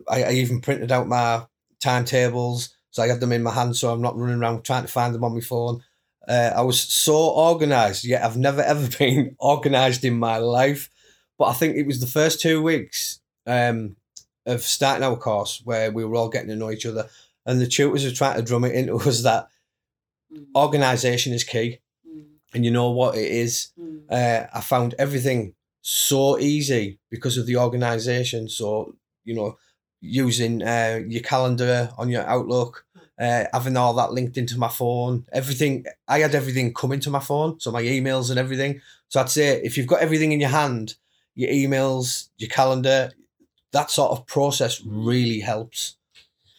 I, 0.08 0.24
I 0.24 0.32
even 0.32 0.60
printed 0.60 0.92
out 0.92 1.08
my 1.08 1.46
timetables. 1.80 2.74
So 2.90 3.02
I 3.02 3.08
had 3.08 3.20
them 3.20 3.32
in 3.32 3.42
my 3.42 3.52
hand 3.52 3.76
so 3.76 3.92
I'm 3.92 4.02
not 4.02 4.16
running 4.18 4.40
around 4.40 4.64
trying 4.64 4.82
to 4.84 4.88
find 4.92 5.14
them 5.14 5.24
on 5.24 5.34
my 5.34 5.40
phone. 5.40 5.82
Uh, 6.28 6.52
I 6.54 6.62
was 6.62 6.80
so 6.80 7.16
organized, 7.16 8.04
yet 8.04 8.22
I've 8.22 8.36
never 8.36 8.62
ever 8.62 8.88
been 8.98 9.36
organized 9.38 10.04
in 10.04 10.18
my 10.18 10.38
life. 10.38 10.90
But 11.38 11.46
I 11.46 11.52
think 11.54 11.76
it 11.76 11.86
was 11.86 12.00
the 12.00 12.06
first 12.06 12.40
two 12.40 12.62
weeks 12.62 13.20
um, 13.46 13.96
of 14.44 14.62
starting 14.62 15.04
our 15.04 15.16
course 15.16 15.62
where 15.64 15.90
we 15.90 16.04
were 16.04 16.16
all 16.16 16.28
getting 16.28 16.48
to 16.48 16.56
know 16.56 16.70
each 16.70 16.86
other, 16.86 17.08
and 17.46 17.60
the 17.60 17.66
tutors 17.66 18.04
were 18.04 18.10
trying 18.10 18.36
to 18.36 18.42
drum 18.42 18.64
it 18.64 18.74
into 18.74 18.96
us 19.08 19.22
that 19.22 19.48
organization 20.54 21.32
is 21.32 21.44
key. 21.44 21.78
And 22.52 22.64
you 22.64 22.70
know 22.70 22.90
what 22.90 23.14
it 23.14 23.30
is? 23.30 23.68
Uh, 24.10 24.44
I 24.52 24.60
found 24.60 24.94
everything 24.98 25.54
so 25.82 26.38
easy 26.38 26.98
because 27.10 27.38
of 27.38 27.46
the 27.46 27.56
organisation. 27.56 28.48
So, 28.48 28.96
you 29.24 29.34
know, 29.34 29.56
using 30.00 30.62
uh, 30.62 31.00
your 31.06 31.22
calendar 31.22 31.90
on 31.96 32.08
your 32.08 32.26
Outlook, 32.26 32.86
uh, 33.20 33.44
having 33.52 33.76
all 33.76 33.92
that 33.94 34.12
linked 34.12 34.38
into 34.38 34.58
my 34.58 34.68
phone, 34.68 35.26
everything. 35.32 35.84
I 36.08 36.20
had 36.20 36.34
everything 36.34 36.72
coming 36.72 37.00
to 37.00 37.10
my 37.10 37.20
phone, 37.20 37.60
so 37.60 37.70
my 37.70 37.82
emails 37.82 38.30
and 38.30 38.38
everything. 38.38 38.80
So 39.08 39.20
I'd 39.20 39.28
say 39.28 39.60
if 39.62 39.76
you've 39.76 39.86
got 39.86 40.00
everything 40.00 40.32
in 40.32 40.40
your 40.40 40.48
hand, 40.48 40.94
your 41.34 41.50
emails, 41.50 42.30
your 42.38 42.48
calendar, 42.48 43.12
that 43.72 43.90
sort 43.90 44.12
of 44.12 44.26
process 44.26 44.82
really 44.84 45.40
helps. 45.40 45.96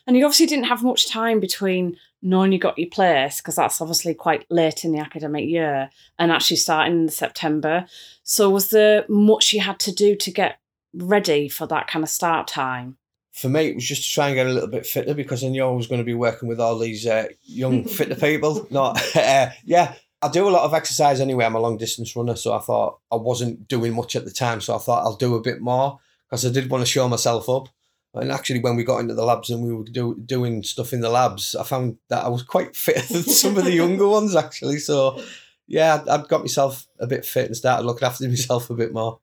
And 0.05 0.15
you 0.15 0.25
obviously 0.25 0.45
didn't 0.45 0.65
have 0.65 0.83
much 0.83 1.09
time 1.09 1.39
between 1.39 1.97
knowing 2.21 2.51
you 2.51 2.59
got 2.59 2.77
your 2.77 2.89
place, 2.89 3.41
because 3.41 3.55
that's 3.55 3.81
obviously 3.81 4.13
quite 4.13 4.45
late 4.51 4.85
in 4.85 4.91
the 4.91 4.99
academic 4.99 5.49
year, 5.49 5.89
and 6.19 6.31
actually 6.31 6.57
starting 6.57 7.01
in 7.01 7.09
September. 7.09 7.87
So, 8.23 8.49
was 8.51 8.69
there 8.69 9.05
much 9.09 9.53
you 9.53 9.61
had 9.61 9.79
to 9.79 9.91
do 9.91 10.15
to 10.15 10.31
get 10.31 10.59
ready 10.93 11.49
for 11.49 11.65
that 11.67 11.87
kind 11.87 12.03
of 12.03 12.09
start 12.09 12.47
time? 12.47 12.97
For 13.31 13.47
me, 13.47 13.67
it 13.67 13.75
was 13.75 13.87
just 13.87 14.03
to 14.03 14.13
try 14.13 14.27
and 14.27 14.35
get 14.35 14.47
a 14.47 14.51
little 14.51 14.69
bit 14.69 14.85
fitter 14.85 15.13
because 15.13 15.43
I 15.43 15.47
knew 15.47 15.65
I 15.65 15.69
was 15.69 15.87
going 15.87 16.01
to 16.01 16.05
be 16.05 16.13
working 16.13 16.49
with 16.49 16.59
all 16.59 16.77
these 16.77 17.07
uh, 17.07 17.27
young, 17.43 17.83
fitter 17.85 18.15
people. 18.15 18.67
Not, 18.69 19.01
uh, 19.15 19.49
yeah, 19.63 19.95
I 20.21 20.29
do 20.29 20.47
a 20.47 20.51
lot 20.51 20.65
of 20.65 20.73
exercise 20.73 21.19
anyway. 21.19 21.45
I'm 21.45 21.55
a 21.55 21.59
long 21.59 21.77
distance 21.77 22.15
runner, 22.15 22.35
so 22.35 22.53
I 22.53 22.59
thought 22.59 22.99
I 23.11 23.15
wasn't 23.15 23.67
doing 23.67 23.93
much 23.93 24.15
at 24.15 24.25
the 24.25 24.31
time. 24.31 24.61
So 24.61 24.75
I 24.75 24.79
thought 24.79 25.03
I'll 25.03 25.15
do 25.15 25.35
a 25.35 25.41
bit 25.41 25.61
more 25.61 25.99
because 26.29 26.45
I 26.45 26.49
did 26.49 26.69
want 26.69 26.81
to 26.81 26.91
show 26.91 27.07
myself 27.07 27.49
up. 27.49 27.69
And 28.13 28.31
actually, 28.31 28.59
when 28.59 28.75
we 28.75 28.83
got 28.83 28.99
into 28.99 29.13
the 29.13 29.23
labs 29.23 29.49
and 29.49 29.63
we 29.63 29.73
were 29.73 29.85
do, 29.85 30.19
doing 30.25 30.63
stuff 30.63 30.91
in 30.91 30.99
the 30.99 31.09
labs, 31.09 31.55
I 31.55 31.63
found 31.63 31.97
that 32.09 32.25
I 32.25 32.27
was 32.27 32.43
quite 32.43 32.75
fitter 32.75 33.13
than 33.13 33.23
some 33.23 33.57
of 33.57 33.63
the 33.63 33.71
younger 33.71 34.07
ones, 34.07 34.35
actually. 34.35 34.79
So, 34.79 35.23
yeah, 35.67 35.95
I'd, 35.95 36.09
I'd 36.09 36.27
got 36.27 36.41
myself 36.41 36.87
a 36.99 37.07
bit 37.07 37.25
fit 37.25 37.45
and 37.45 37.55
started 37.55 37.85
looking 37.85 38.05
after 38.05 38.27
myself 38.27 38.69
a 38.69 38.75
bit 38.75 38.93
more. 38.93 39.19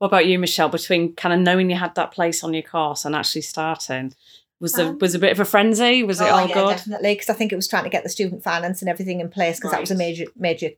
What 0.00 0.06
about 0.08 0.24
you, 0.26 0.38
Michelle? 0.38 0.70
Between 0.70 1.14
kind 1.14 1.34
of 1.34 1.40
knowing 1.40 1.68
you 1.68 1.76
had 1.76 1.94
that 1.96 2.10
place 2.10 2.42
on 2.42 2.54
your 2.54 2.62
course 2.62 3.04
and 3.04 3.14
actually 3.14 3.42
starting, 3.42 4.14
was 4.58 4.72
there 4.72 4.86
Um, 4.86 4.98
was 4.98 5.14
a 5.14 5.18
bit 5.18 5.30
of 5.30 5.40
a 5.40 5.44
frenzy? 5.44 6.02
Was 6.02 6.22
it 6.22 6.24
Oh, 6.24 6.30
all 6.30 6.48
yeah, 6.48 6.54
good? 6.54 6.68
Definitely, 6.70 7.12
because 7.16 7.28
I 7.28 7.34
think 7.34 7.52
it 7.52 7.56
was 7.56 7.68
trying 7.68 7.84
to 7.84 7.90
get 7.90 8.02
the 8.02 8.08
student 8.08 8.42
finance 8.42 8.80
and 8.80 8.88
everything 8.88 9.20
in 9.20 9.28
place 9.28 9.58
because 9.58 9.72
that 9.72 9.80
was 9.80 9.90
a 9.90 9.94
major, 9.94 10.24
major, 10.36 10.70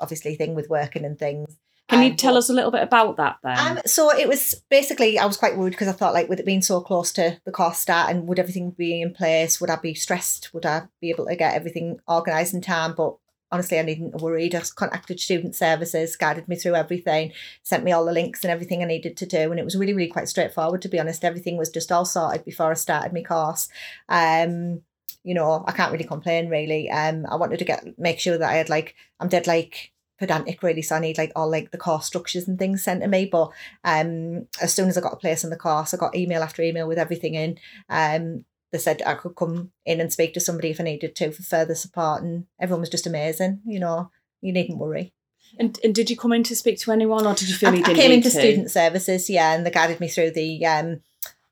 obviously 0.00 0.36
thing 0.36 0.54
with 0.54 0.70
working 0.70 1.04
and 1.04 1.18
things. 1.18 1.58
Can 1.90 2.02
you 2.02 2.12
Um, 2.12 2.16
tell 2.16 2.38
us 2.38 2.48
a 2.48 2.54
little 2.54 2.70
bit 2.70 2.82
about 2.82 3.18
that 3.18 3.36
then? 3.44 3.58
Um, 3.58 3.78
so 3.84 4.10
it 4.10 4.26
was 4.26 4.54
basically 4.70 5.18
I 5.18 5.26
was 5.26 5.36
quite 5.36 5.58
worried 5.58 5.72
because 5.72 5.88
I 5.88 5.92
thought 5.92 6.14
like 6.14 6.30
with 6.30 6.40
it 6.40 6.46
being 6.46 6.62
so 6.62 6.80
close 6.80 7.12
to 7.12 7.38
the 7.44 7.52
course 7.52 7.76
start 7.78 8.08
and 8.08 8.26
would 8.26 8.38
everything 8.38 8.70
be 8.70 9.02
in 9.02 9.12
place? 9.12 9.60
Would 9.60 9.68
I 9.68 9.76
be 9.76 9.92
stressed? 9.92 10.54
Would 10.54 10.64
I 10.64 10.84
be 11.02 11.10
able 11.10 11.26
to 11.26 11.36
get 11.36 11.54
everything 11.54 11.98
organised 12.08 12.54
in 12.54 12.62
time? 12.62 12.94
But 12.96 13.16
honestly, 13.52 13.78
I 13.78 13.82
needn't 13.82 14.20
worry. 14.20 14.52
I 14.52 14.62
contacted 14.74 15.20
student 15.20 15.54
services, 15.54 16.16
guided 16.16 16.48
me 16.48 16.56
through 16.56 16.74
everything, 16.74 17.32
sent 17.62 17.84
me 17.84 17.92
all 17.92 18.06
the 18.06 18.12
links 18.12 18.42
and 18.42 18.50
everything 18.50 18.82
I 18.82 18.86
needed 18.86 19.16
to 19.18 19.26
do, 19.26 19.50
and 19.50 19.60
it 19.60 19.64
was 19.64 19.76
really 19.76 19.92
really 19.92 20.10
quite 20.10 20.28
straightforward 20.28 20.82
to 20.82 20.88
be 20.88 20.98
honest. 20.98 21.24
Everything 21.24 21.56
was 21.56 21.70
just 21.70 21.92
all 21.92 22.06
sorted 22.06 22.44
before 22.44 22.70
I 22.70 22.74
started 22.74 23.12
my 23.12 23.22
course. 23.22 23.68
Um, 24.08 24.82
you 25.22 25.34
know, 25.34 25.64
I 25.68 25.72
can't 25.72 25.92
really 25.92 26.04
complain 26.04 26.48
really. 26.48 26.90
Um, 26.90 27.26
I 27.30 27.36
wanted 27.36 27.58
to 27.58 27.64
get 27.64 27.98
make 27.98 28.18
sure 28.18 28.38
that 28.38 28.50
I 28.50 28.54
had 28.54 28.68
like 28.68 28.96
I'm 29.20 29.28
dead 29.28 29.46
like 29.46 29.92
pedantic 30.18 30.62
really, 30.62 30.82
so 30.82 30.96
I 30.96 31.00
need 31.00 31.18
like 31.18 31.32
all 31.36 31.50
like 31.50 31.70
the 31.70 31.78
course 31.78 32.06
structures 32.06 32.48
and 32.48 32.58
things 32.58 32.82
sent 32.82 33.02
to 33.02 33.08
me. 33.08 33.26
But 33.26 33.50
um, 33.84 34.48
as 34.60 34.72
soon 34.72 34.88
as 34.88 34.96
I 34.96 35.02
got 35.02 35.12
a 35.12 35.16
place 35.16 35.44
in 35.44 35.50
the 35.50 35.56
course, 35.56 35.92
I 35.92 35.98
got 35.98 36.16
email 36.16 36.42
after 36.42 36.62
email 36.62 36.88
with 36.88 36.98
everything 36.98 37.34
in. 37.34 37.58
Um, 37.88 38.44
they 38.72 38.78
said 38.78 39.02
I 39.04 39.14
could 39.14 39.36
come 39.36 39.70
in 39.84 40.00
and 40.00 40.12
speak 40.12 40.34
to 40.34 40.40
somebody 40.40 40.70
if 40.70 40.80
I 40.80 40.84
needed 40.84 41.14
to 41.16 41.30
for 41.30 41.42
further 41.42 41.74
support, 41.74 42.22
and 42.22 42.46
everyone 42.60 42.80
was 42.80 42.90
just 42.90 43.06
amazing. 43.06 43.60
You 43.64 43.80
know, 43.80 44.10
you 44.40 44.52
needn't 44.52 44.78
worry. 44.78 45.12
and, 45.58 45.78
and 45.84 45.94
did 45.94 46.08
you 46.10 46.16
come 46.16 46.32
in 46.32 46.42
to 46.44 46.56
speak 46.56 46.78
to 46.80 46.92
anyone, 46.92 47.26
or 47.26 47.34
did 47.34 47.48
you 47.48 47.54
feel 47.54 47.70
I, 47.70 47.74
you 47.76 47.84
didn't 47.84 47.98
I 47.98 48.00
came 48.02 48.12
into 48.12 48.30
to? 48.30 48.36
student 48.36 48.70
services, 48.70 49.28
yeah, 49.30 49.54
and 49.54 49.64
they 49.66 49.70
guided 49.70 50.00
me 50.00 50.08
through 50.08 50.30
the 50.32 50.64
um 50.66 51.00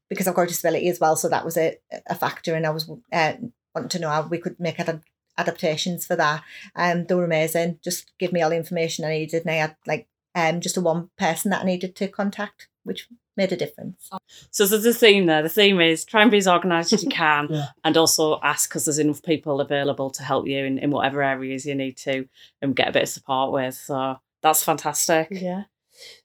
because 0.08 0.26
I've 0.26 0.34
got 0.34 0.42
a 0.42 0.46
disability 0.48 0.88
as 0.88 0.98
well, 0.98 1.14
so 1.14 1.28
that 1.28 1.44
was 1.44 1.56
a, 1.56 1.76
a 2.08 2.14
factor, 2.16 2.54
and 2.54 2.66
I 2.66 2.70
was 2.70 2.90
uh, 3.12 3.34
wanting 3.74 3.90
to 3.90 3.98
know 4.00 4.08
how 4.10 4.22
we 4.22 4.38
could 4.38 4.58
make 4.58 4.80
ad- 4.80 5.02
adaptations 5.38 6.04
for 6.06 6.16
that. 6.16 6.42
Um, 6.74 7.04
they 7.06 7.14
were 7.14 7.24
amazing. 7.24 7.78
Just 7.84 8.10
give 8.18 8.32
me 8.32 8.42
all 8.42 8.50
the 8.50 8.56
information 8.56 9.04
I 9.04 9.10
needed, 9.10 9.42
and 9.42 9.50
I 9.50 9.54
had 9.58 9.76
like 9.86 10.08
um 10.34 10.60
just 10.60 10.76
a 10.76 10.80
one 10.80 11.10
person 11.18 11.50
that 11.50 11.62
I 11.62 11.64
needed 11.66 11.94
to 11.96 12.08
contact, 12.08 12.68
which 12.84 13.06
made 13.40 13.52
a 13.52 13.56
difference. 13.56 14.10
So 14.50 14.66
there's 14.66 14.84
a 14.84 14.92
theme 14.94 15.26
there. 15.26 15.42
The 15.42 15.48
theme 15.48 15.80
is 15.80 16.04
try 16.04 16.22
and 16.22 16.30
be 16.30 16.38
as 16.38 16.48
organised 16.48 16.92
as 16.92 17.02
you 17.02 17.08
can, 17.24 17.48
Yeah. 17.50 17.66
and 17.84 17.96
also 17.96 18.38
ask 18.42 18.68
because 18.68 18.84
there's 18.84 18.98
enough 18.98 19.22
people 19.22 19.60
available 19.60 20.10
to 20.10 20.22
help 20.22 20.46
you 20.46 20.64
in, 20.64 20.78
in 20.78 20.90
whatever 20.90 21.22
areas 21.22 21.64
you 21.66 21.74
need 21.74 21.96
to, 21.98 22.28
and 22.60 22.76
get 22.76 22.88
a 22.88 22.92
bit 22.92 23.04
of 23.04 23.08
support 23.08 23.52
with. 23.52 23.74
So 23.74 24.16
that's 24.42 24.62
fantastic. 24.62 25.28
Yeah. 25.30 25.64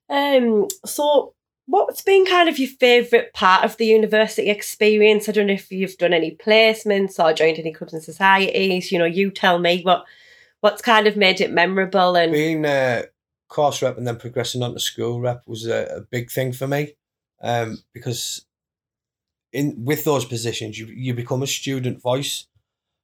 Um. 0.10 0.68
So, 0.86 1.34
what's 1.68 2.02
been 2.02 2.26
kind 2.26 2.48
of 2.50 2.60
your 2.60 2.70
favourite 2.70 3.34
part 3.34 3.64
of 3.66 3.78
the 3.78 3.86
university 3.86 4.50
experience? 4.50 5.28
I 5.28 5.32
don't 5.32 5.48
know 5.48 5.54
if 5.54 5.72
you've 5.72 5.98
done 5.98 6.14
any 6.14 6.36
placements 6.36 7.24
or 7.24 7.34
joined 7.34 7.60
any 7.60 7.74
clubs 7.74 7.94
and 7.94 8.04
societies. 8.04 8.92
You 8.92 9.00
know, 9.00 9.06
you 9.06 9.32
tell 9.32 9.58
me 9.60 9.82
what 9.84 10.06
what's 10.62 10.82
kind 10.82 11.08
of 11.08 11.16
made 11.18 11.42
it 11.42 11.52
memorable 11.52 12.16
and 12.16 12.32
Being 12.32 12.66
a 12.66 13.04
course 13.50 13.82
rep 13.82 13.98
and 13.98 14.08
then 14.08 14.18
progressing 14.18 14.64
on 14.64 14.74
to 14.74 14.80
school 14.80 15.22
rep 15.22 15.44
was 15.46 15.68
a, 15.68 15.86
a 15.98 16.02
big 16.02 16.32
thing 16.32 16.52
for 16.52 16.68
me 16.68 16.94
um, 17.46 17.84
because 17.94 18.46
in 19.54 19.86
with 19.86 20.04
those 20.04 20.26
positions 20.26 20.78
you, 20.78 20.88
you 20.88 21.14
become 21.14 21.44
a 21.44 21.48
student 21.48 22.02
voice. 22.02 22.48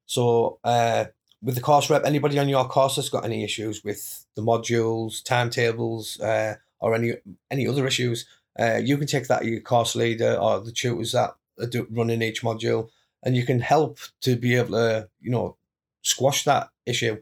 So 0.07 0.59
uh, 0.63 1.05
with 1.41 1.55
the 1.55 1.61
course 1.61 1.89
rep, 1.89 2.03
anybody 2.05 2.37
on 2.39 2.49
your 2.49 2.67
course 2.67 2.95
that's 2.95 3.09
got 3.09 3.23
any 3.23 3.43
issues 3.43 3.83
with 3.83 4.25
the 4.35 4.41
modules, 4.41 5.23
timetables, 5.23 6.19
uh, 6.19 6.55
or 6.79 6.95
any 6.95 7.13
any 7.49 7.67
other 7.67 7.87
issues, 7.87 8.25
uh, 8.59 8.81
you 8.83 8.97
can 8.97 9.07
take 9.07 9.27
that 9.27 9.45
your 9.45 9.61
course 9.61 9.95
leader 9.95 10.35
or 10.35 10.59
the 10.59 10.71
tutors 10.71 11.13
that 11.13 11.35
are 11.59 11.85
running 11.91 12.21
each 12.21 12.41
module, 12.41 12.89
and 13.23 13.37
you 13.37 13.45
can 13.45 13.59
help 13.59 13.99
to 14.21 14.35
be 14.35 14.55
able 14.55 14.71
to 14.71 15.07
you 15.21 15.31
know 15.31 15.55
squash 16.01 16.43
that 16.43 16.69
issue. 16.85 17.21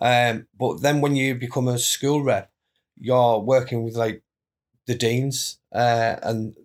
Um, 0.00 0.46
but 0.56 0.82
then 0.82 1.00
when 1.00 1.16
you 1.16 1.34
become 1.34 1.66
a 1.66 1.78
school 1.78 2.22
rep, 2.22 2.52
you're 2.96 3.40
working 3.40 3.82
with 3.82 3.96
like 3.96 4.22
the 4.88 4.94
deans 4.94 5.58
uh, 5.72 6.16
and 6.22 6.56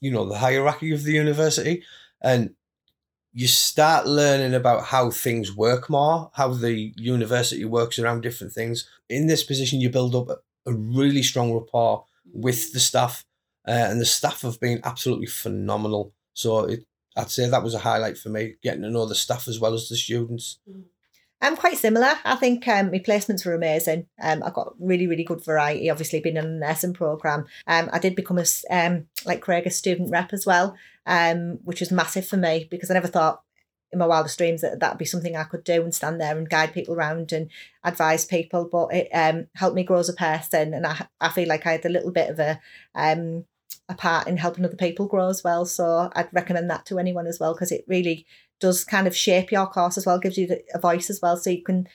you 0.00 0.10
know 0.10 0.24
the 0.24 0.38
hierarchy 0.38 0.92
of 0.92 1.02
the 1.02 1.12
university, 1.12 1.82
and 2.22 2.54
you 3.34 3.46
start 3.46 4.06
learning 4.06 4.54
about 4.54 4.84
how 4.84 5.10
things 5.10 5.54
work 5.54 5.90
more, 5.90 6.30
how 6.34 6.48
the 6.48 6.92
university 6.96 7.64
works 7.64 7.98
around 7.98 8.22
different 8.22 8.52
things. 8.52 8.88
In 9.08 9.26
this 9.26 9.42
position, 9.42 9.80
you 9.80 9.90
build 9.90 10.14
up 10.14 10.28
a, 10.66 10.72
really 10.72 11.22
strong 11.22 11.52
rapport 11.52 12.04
with 12.32 12.72
the 12.72 12.80
staff, 12.80 13.24
uh, 13.66 13.86
and 13.90 14.00
the 14.00 14.06
staff 14.06 14.42
have 14.42 14.60
been 14.60 14.80
absolutely 14.84 15.26
phenomenal. 15.26 16.12
So 16.34 16.60
it, 16.60 16.84
I'd 17.16 17.30
say 17.30 17.48
that 17.48 17.64
was 17.64 17.74
a 17.74 17.80
highlight 17.80 18.16
for 18.16 18.28
me, 18.28 18.54
getting 18.62 18.82
to 18.82 18.90
know 18.90 19.06
the 19.06 19.14
staff 19.14 19.48
as 19.48 19.58
well 19.58 19.74
as 19.74 19.88
the 19.88 19.96
students. 19.96 20.58
I'm 21.42 21.56
quite 21.56 21.76
similar. 21.76 22.14
I 22.24 22.36
think 22.36 22.66
um, 22.68 22.92
my 22.92 23.00
placements 23.00 23.44
were 23.44 23.54
amazing. 23.54 24.06
Um, 24.22 24.44
I 24.44 24.50
got 24.50 24.74
really, 24.78 25.08
really 25.08 25.24
good 25.24 25.44
variety. 25.44 25.90
Obviously, 25.90 26.20
being 26.20 26.36
in 26.36 26.44
a 26.44 26.48
nursing 26.48 26.94
program, 26.94 27.46
um, 27.66 27.90
I 27.92 27.98
did 27.98 28.14
become 28.14 28.38
a 28.38 28.44
um, 28.70 29.06
like 29.26 29.40
Craig, 29.40 29.66
a 29.66 29.70
student 29.70 30.10
rep 30.10 30.32
as 30.32 30.46
well, 30.46 30.76
um, 31.04 31.58
which 31.64 31.80
was 31.80 31.90
massive 31.90 32.26
for 32.26 32.36
me 32.36 32.68
because 32.70 32.90
I 32.90 32.94
never 32.94 33.08
thought 33.08 33.42
in 33.90 33.98
my 33.98 34.06
wildest 34.06 34.38
dreams 34.38 34.60
that 34.60 34.78
that'd 34.78 34.98
be 34.98 35.04
something 35.04 35.36
I 35.36 35.42
could 35.42 35.64
do 35.64 35.82
and 35.82 35.92
stand 35.92 36.20
there 36.20 36.38
and 36.38 36.48
guide 36.48 36.72
people 36.72 36.94
around 36.94 37.32
and 37.32 37.50
advise 37.82 38.24
people. 38.24 38.68
But 38.70 38.94
it 38.94 39.08
um, 39.12 39.48
helped 39.56 39.74
me 39.74 39.82
grow 39.82 39.98
as 39.98 40.08
a 40.08 40.14
person, 40.14 40.72
and 40.72 40.86
I 40.86 41.08
I 41.20 41.30
feel 41.30 41.48
like 41.48 41.66
I 41.66 41.72
had 41.72 41.84
a 41.84 41.90
little 41.90 42.12
bit 42.12 42.30
of 42.30 42.38
a 42.38 42.60
um, 42.94 43.46
a 43.88 43.94
part 43.94 44.28
in 44.28 44.36
helping 44.36 44.64
other 44.64 44.76
people 44.76 45.06
grow 45.06 45.28
as 45.28 45.42
well. 45.42 45.66
So 45.66 46.08
I'd 46.14 46.32
recommend 46.32 46.70
that 46.70 46.86
to 46.86 47.00
anyone 47.00 47.26
as 47.26 47.40
well 47.40 47.52
because 47.52 47.72
it 47.72 47.84
really 47.88 48.26
does 48.62 48.84
kind 48.84 49.06
of 49.06 49.14
shape 49.14 49.52
your 49.52 49.66
course 49.66 49.98
as 49.98 50.06
well, 50.06 50.18
gives 50.18 50.38
you 50.38 50.48
a 50.72 50.78
voice 50.78 51.10
as 51.10 51.20
well, 51.20 51.36
so 51.36 51.50
you 51.50 51.62
can 51.62 51.86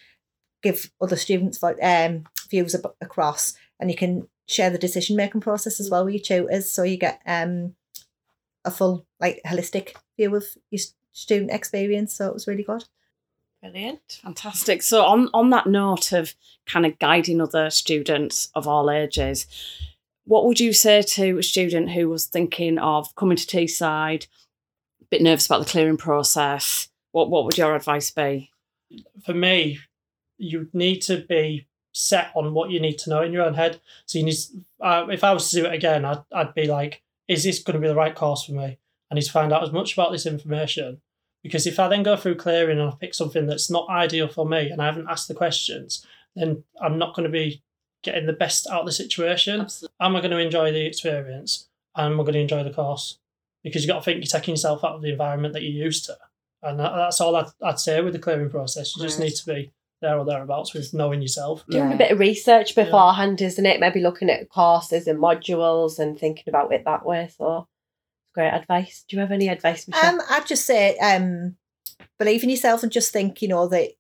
give 0.62 0.92
other 1.02 1.16
students 1.16 1.64
um, 1.64 2.26
views 2.50 2.76
ab- 2.76 2.94
across, 3.02 3.56
and 3.80 3.90
you 3.90 3.98
can 3.98 4.28
share 4.46 4.70
the 4.70 4.78
decision 4.78 5.16
making 5.16 5.42
process 5.42 5.80
as 5.80 5.90
well 5.90 6.06
with 6.06 6.14
your 6.14 6.24
tutors, 6.24 6.70
so 6.70 6.84
you 6.84 6.98
get 6.98 7.22
um, 7.26 7.76
a 8.64 8.72
full 8.72 9.06
like 9.20 9.42
holistic 9.48 9.96
view 10.18 10.36
of 10.36 10.46
your 10.70 10.82
student 11.12 11.52
experience. 11.52 12.14
So 12.14 12.28
it 12.28 12.34
was 12.34 12.48
really 12.48 12.64
good. 12.64 12.84
brilliant. 13.62 14.20
Fantastic. 14.24 14.82
So 14.82 15.04
on 15.04 15.30
on 15.34 15.50
that 15.52 15.68
note 15.68 16.12
of 16.12 16.36
kind 16.66 16.86
of 16.86 17.00
guiding 17.00 17.42
other 17.42 17.70
students 17.70 18.50
of 18.54 18.68
all 18.68 18.92
ages, 18.92 19.48
what 20.26 20.46
would 20.46 20.60
you 20.60 20.74
say 20.74 21.02
to 21.02 21.38
a 21.38 21.44
student 21.44 21.92
who 21.92 22.10
was 22.10 22.26
thinking 22.26 22.78
of 22.78 23.16
coming 23.16 23.38
to 23.38 23.48
Teesside, 23.48 24.28
bit 25.10 25.22
nervous 25.22 25.46
about 25.46 25.60
the 25.60 25.70
clearing 25.70 25.98
process? 25.98 26.90
What 27.12 27.30
what 27.30 27.46
would 27.46 27.58
your 27.58 27.76
advice 27.76 28.12
be? 28.12 28.52
for 29.24 29.34
me, 29.34 29.80
you 30.38 30.70
need 30.74 31.02
to 31.04 31.26
be 31.28 31.68
set 31.94 32.32
on 32.36 32.54
what 32.54 32.70
you 32.70 32.80
need 32.80 32.98
to 33.00 33.10
know 33.10 33.22
in 33.22 33.34
your 33.34 33.44
own 33.44 33.56
head. 33.56 33.82
So 34.06 34.20
you 34.20 34.26
need, 34.26 34.36
uh, 34.82 35.08
if 35.10 35.24
I 35.24 35.34
was 35.34 35.50
to 35.50 35.56
do 35.58 35.66
it 35.66 35.74
again, 35.74 36.06
I'd, 36.06 36.24
I'd 36.32 36.54
be 36.54 36.68
like, 36.68 37.02
is 37.28 37.44
this 37.44 37.60
going 37.60 37.74
to 37.76 37.82
be 37.82 37.88
the 37.88 37.96
right 37.96 38.16
course 38.16 38.46
for 38.46 38.54
me? 38.54 38.78
I 39.12 39.16
need 39.16 39.24
to 39.24 39.32
find 39.32 39.52
out 39.52 39.64
as 39.64 39.72
much 39.72 39.94
about 39.94 40.12
this 40.12 40.26
information 40.26 41.02
because 41.44 41.66
if 41.66 41.80
I 41.80 41.88
then 41.88 42.04
go 42.04 42.16
through 42.16 42.36
clearing 42.36 42.80
and 42.80 42.90
I 42.90 42.94
pick 43.00 43.14
something 43.14 43.48
that's 43.48 43.70
not 43.70 43.90
ideal 43.90 44.28
for 44.28 44.48
me 44.48 44.70
and 44.70 44.82
I 44.82 44.86
haven't 44.86 45.10
asked 45.10 45.28
the 45.28 45.34
questions, 45.34 46.06
then 46.36 46.64
I'm 46.82 46.98
not 46.98 47.16
going 47.16 47.24
to 47.24 47.32
be 47.32 47.64
getting 48.04 48.28
the 48.28 48.34
best 48.34 48.68
out 48.68 48.82
of 48.82 48.86
the 48.86 48.92
situation. 48.92 49.62
Absolutely. 49.62 49.96
Am 50.00 50.16
I 50.16 50.20
going 50.20 50.32
to 50.32 50.38
enjoy 50.38 50.72
the 50.72 50.86
experience? 50.86 51.68
Am 51.96 52.20
I 52.20 52.24
going 52.24 52.34
to 52.34 52.40
enjoy 52.40 52.64
the 52.64 52.70
course? 52.70 53.18
Because 53.68 53.84
you've 53.84 53.90
got 53.90 54.00
to 54.00 54.04
think 54.06 54.18
you're 54.18 54.40
taking 54.40 54.54
yourself 54.54 54.84
out 54.84 54.96
of 54.96 55.02
the 55.02 55.12
environment 55.12 55.54
that 55.54 55.64
you're 55.64 55.86
used 55.86 56.06
to. 56.06 56.18
And 56.64 56.80
that, 56.80 56.94
that's 56.96 57.22
all 57.22 57.36
I'd, 57.36 57.48
I'd 57.64 57.80
say 57.80 58.02
with 58.02 58.14
the 58.14 58.20
clearing 58.20 58.50
process. 58.50 58.96
You 58.96 59.04
just 59.04 59.20
Right. 59.20 59.26
need 59.26 59.36
to 59.36 59.46
be 59.46 59.72
there 60.02 60.18
or 60.18 60.26
thereabouts 60.26 60.74
with 60.74 60.94
knowing 60.94 61.22
yourself. 61.22 61.64
Doing 61.70 61.90
Yeah. 61.90 61.96
a 61.96 61.98
bit 61.98 62.12
of 62.12 62.20
research 62.20 62.76
beforehand, 62.76 63.42
isn't 63.42 63.66
it? 63.66 63.80
Maybe 63.80 64.00
looking 64.02 64.30
at 64.30 64.50
courses 64.50 65.08
and 65.08 65.20
modules 65.20 66.00
and 66.00 66.20
thinking 66.20 66.46
about 66.48 66.72
it 66.74 66.84
that 66.86 67.06
way. 67.06 67.30
So, 67.38 67.68
great 68.34 68.50
advice. 68.52 69.06
Do 69.08 69.16
you 69.16 69.22
have 69.22 69.32
any 69.32 69.48
advice, 69.50 69.88
Michelle? 69.88 70.16
Um, 70.16 70.22
I'd 70.30 70.46
just 70.48 70.66
say, 70.66 70.98
um, 70.98 71.56
believe 72.20 72.44
in 72.44 72.50
yourself 72.50 72.84
and 72.84 72.92
just 72.92 73.12
think, 73.12 73.42
you 73.42 73.48
know, 73.48 73.68
that 73.70 73.92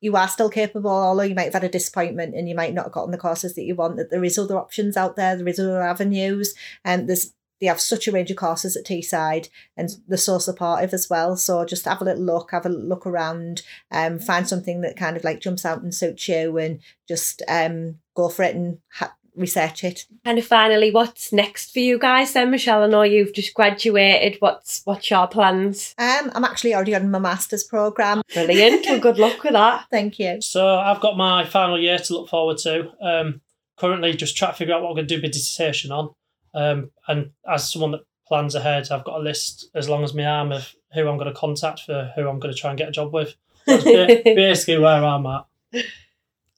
you 0.00 0.14
are 0.16 0.28
still 0.28 0.48
capable, 0.48 0.90
although 0.90 1.22
you 1.22 1.34
might 1.34 1.44
have 1.44 1.54
had 1.54 1.64
a 1.64 1.68
disappointment 1.68 2.34
and 2.34 2.48
you 2.48 2.54
might 2.54 2.72
not 2.72 2.84
have 2.84 2.92
gotten 2.92 3.10
the 3.10 3.18
courses 3.18 3.54
that 3.54 3.64
you 3.64 3.74
want, 3.74 3.96
that 3.96 4.10
there 4.10 4.22
is 4.24 4.38
other 4.38 4.56
options 4.56 4.96
out 4.96 5.16
there, 5.16 5.36
there 5.36 5.48
is 5.48 5.58
other 5.58 5.82
avenues, 5.82 6.54
and 6.84 7.08
there's 7.08 7.34
they 7.60 7.66
have 7.66 7.80
such 7.80 8.06
a 8.06 8.12
range 8.12 8.30
of 8.30 8.36
courses 8.36 8.76
at 8.76 8.84
Teesside 8.86 9.48
and 9.76 9.90
they're 10.06 10.18
so 10.18 10.38
supportive 10.38 10.92
as 10.92 11.08
well. 11.10 11.36
So 11.36 11.64
just 11.64 11.84
have 11.86 12.00
a 12.00 12.04
little 12.04 12.22
look, 12.22 12.50
have 12.52 12.66
a 12.66 12.70
look 12.70 13.06
around, 13.06 13.62
um, 13.90 14.18
find 14.18 14.48
something 14.48 14.80
that 14.82 14.96
kind 14.96 15.16
of 15.16 15.24
like 15.24 15.40
jumps 15.40 15.64
out 15.64 15.82
and 15.82 15.94
suits 15.94 16.28
you 16.28 16.56
and 16.58 16.80
just 17.06 17.42
um 17.48 17.98
go 18.14 18.28
for 18.28 18.42
it 18.42 18.54
and 18.54 18.78
ha- 18.92 19.14
research 19.38 19.84
it. 19.84 20.06
And 20.24 20.42
finally, 20.44 20.90
what's 20.90 21.32
next 21.32 21.72
for 21.72 21.78
you 21.78 21.98
guys 21.98 22.32
then, 22.32 22.50
Michelle? 22.50 22.82
I 22.82 22.86
know 22.88 23.02
you've 23.02 23.32
just 23.32 23.54
graduated. 23.54 24.36
What's 24.40 24.82
what's 24.84 25.10
your 25.10 25.26
plans? 25.26 25.94
Um, 25.98 26.30
I'm 26.34 26.44
actually 26.44 26.74
already 26.74 26.94
on 26.94 27.10
my 27.10 27.18
master's 27.18 27.64
programme. 27.64 28.22
Brilliant. 28.34 28.84
well, 28.86 28.98
good 29.00 29.18
luck 29.18 29.42
with 29.42 29.52
that. 29.52 29.86
Thank 29.90 30.18
you. 30.18 30.40
So 30.42 30.78
I've 30.78 31.00
got 31.00 31.16
my 31.16 31.44
final 31.44 31.78
year 31.78 31.98
to 31.98 32.12
look 32.14 32.28
forward 32.28 32.58
to. 32.58 32.90
Um, 33.00 33.40
currently, 33.78 34.14
just 34.14 34.36
trying 34.36 34.52
to 34.52 34.58
figure 34.58 34.74
out 34.74 34.82
what 34.82 34.90
I'm 34.90 34.96
going 34.96 35.06
to 35.06 35.16
do 35.16 35.22
my 35.22 35.28
dissertation 35.28 35.92
on. 35.92 36.10
Um, 36.58 36.90
and 37.06 37.30
as 37.48 37.70
someone 37.72 37.92
that 37.92 38.00
plans 38.26 38.56
ahead, 38.56 38.88
I've 38.90 39.04
got 39.04 39.20
a 39.20 39.22
list 39.22 39.70
as 39.76 39.88
long 39.88 40.02
as 40.02 40.12
my 40.12 40.26
arm 40.26 40.50
of 40.50 40.74
who 40.92 41.06
I'm 41.06 41.16
going 41.16 41.32
to 41.32 41.38
contact 41.38 41.82
for 41.82 42.12
who 42.16 42.28
I'm 42.28 42.40
going 42.40 42.52
to 42.52 42.60
try 42.60 42.70
and 42.70 42.78
get 42.78 42.88
a 42.88 42.92
job 42.92 43.12
with. 43.14 43.36
That's 43.64 43.84
ba- 43.84 44.22
basically 44.24 44.78
where 44.78 45.04
I'm 45.04 45.24
at. 45.26 45.44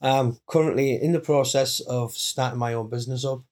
I'm 0.01 0.39
currently 0.47 0.95
in 0.95 1.13
the 1.13 1.21
process 1.21 1.81
of 1.81 2.13
starting 2.13 2.59
my 2.59 2.73
own 2.73 2.89
business 2.89 3.27
up 3.27 3.43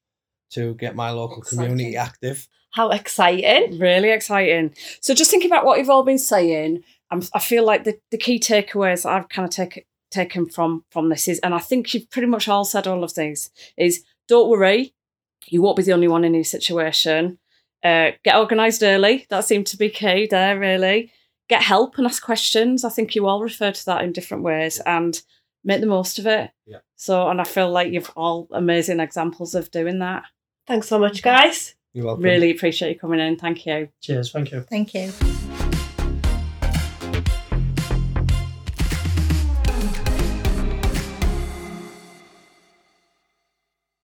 to 0.53 0.73
get 0.75 0.97
my 0.97 1.11
local 1.11 1.43
community 1.43 1.97
active. 1.97 2.49
How 2.71 2.89
exciting. 2.91 3.79
Really 3.79 4.11
exciting. 4.11 4.75
So 5.03 5.13
just 5.13 5.31
thinking 5.31 5.51
about 5.51 5.67
what 5.67 5.79
you've 5.79 5.91
all 5.91 6.03
been 6.03 6.19
saying, 6.19 6.83
I'm, 7.11 7.23
I 7.35 7.41
feel 7.41 7.65
like 7.65 7.85
the, 7.85 7.99
the 8.11 8.17
key 8.17 8.41
takeaways 8.41 9.05
I've 9.05 9.29
kind 9.29 9.47
of 9.47 9.55
take, 9.55 9.87
taken 10.11 10.49
from 10.49 10.85
from 10.91 11.11
this 11.11 11.29
is, 11.29 11.39
and 11.41 11.55
I 11.55 11.59
think 11.59 11.93
you've 11.93 12.11
pretty 12.11 12.29
much 12.29 12.49
all 12.49 12.65
said 12.65 12.87
all 12.87 13.05
of 13.05 13.15
these, 13.15 13.51
is 13.77 14.03
don't 14.29 14.49
worry, 14.49 14.95
you 15.47 15.63
won't 15.63 15.77
be 15.77 15.83
the 15.83 15.93
only 15.93 16.09
one 16.09 16.25
in 16.25 16.35
your 16.35 16.45
situation. 16.45 17.39
Uh, 17.83 18.11
get 18.25 18.37
organised 18.37 18.83
early. 18.83 19.27
That 19.31 19.45
seemed 19.45 19.67
to 19.69 19.77
be 19.77 19.89
key 19.89 20.27
there, 20.31 20.59
really. 20.59 21.13
Get 21.49 21.63
help 21.63 21.97
and 21.97 22.07
ask 22.07 22.23
questions. 22.23 22.85
I 22.85 22.91
think 22.91 23.15
you 23.15 23.27
all 23.27 23.43
refer 23.43 23.73
to 23.73 23.87
that 23.87 24.03
in 24.03 24.13
different 24.13 24.43
ways 24.43 24.81
and 24.81 25.21
make 25.65 25.81
the 25.81 25.87
most 25.87 26.19
of 26.19 26.27
it. 26.27 26.51
Yeah. 26.67 26.79
So, 26.97 27.29
and 27.29 27.41
I 27.41 27.45
feel 27.45 27.71
like 27.71 27.93
you've 27.93 28.11
all 28.17 28.49
amazing 28.51 29.01
examples 29.01 29.55
of 29.55 29.71
doing 29.71 30.01
that. 30.01 30.25
Thanks 30.67 30.89
so 30.89 30.99
much, 30.99 31.23
guys. 31.23 31.75
You're 31.95 32.07
welcome. 32.07 32.25
Really 32.25 32.51
appreciate 32.51 32.93
you 32.93 32.99
coming 32.99 33.21
in. 33.21 33.37
Thank 33.37 33.65
you. 33.65 33.89
Cheers. 34.03 34.31
Thank 34.31 34.53
you. 34.53 34.61
Thank 34.63 34.95
you. 34.95 35.48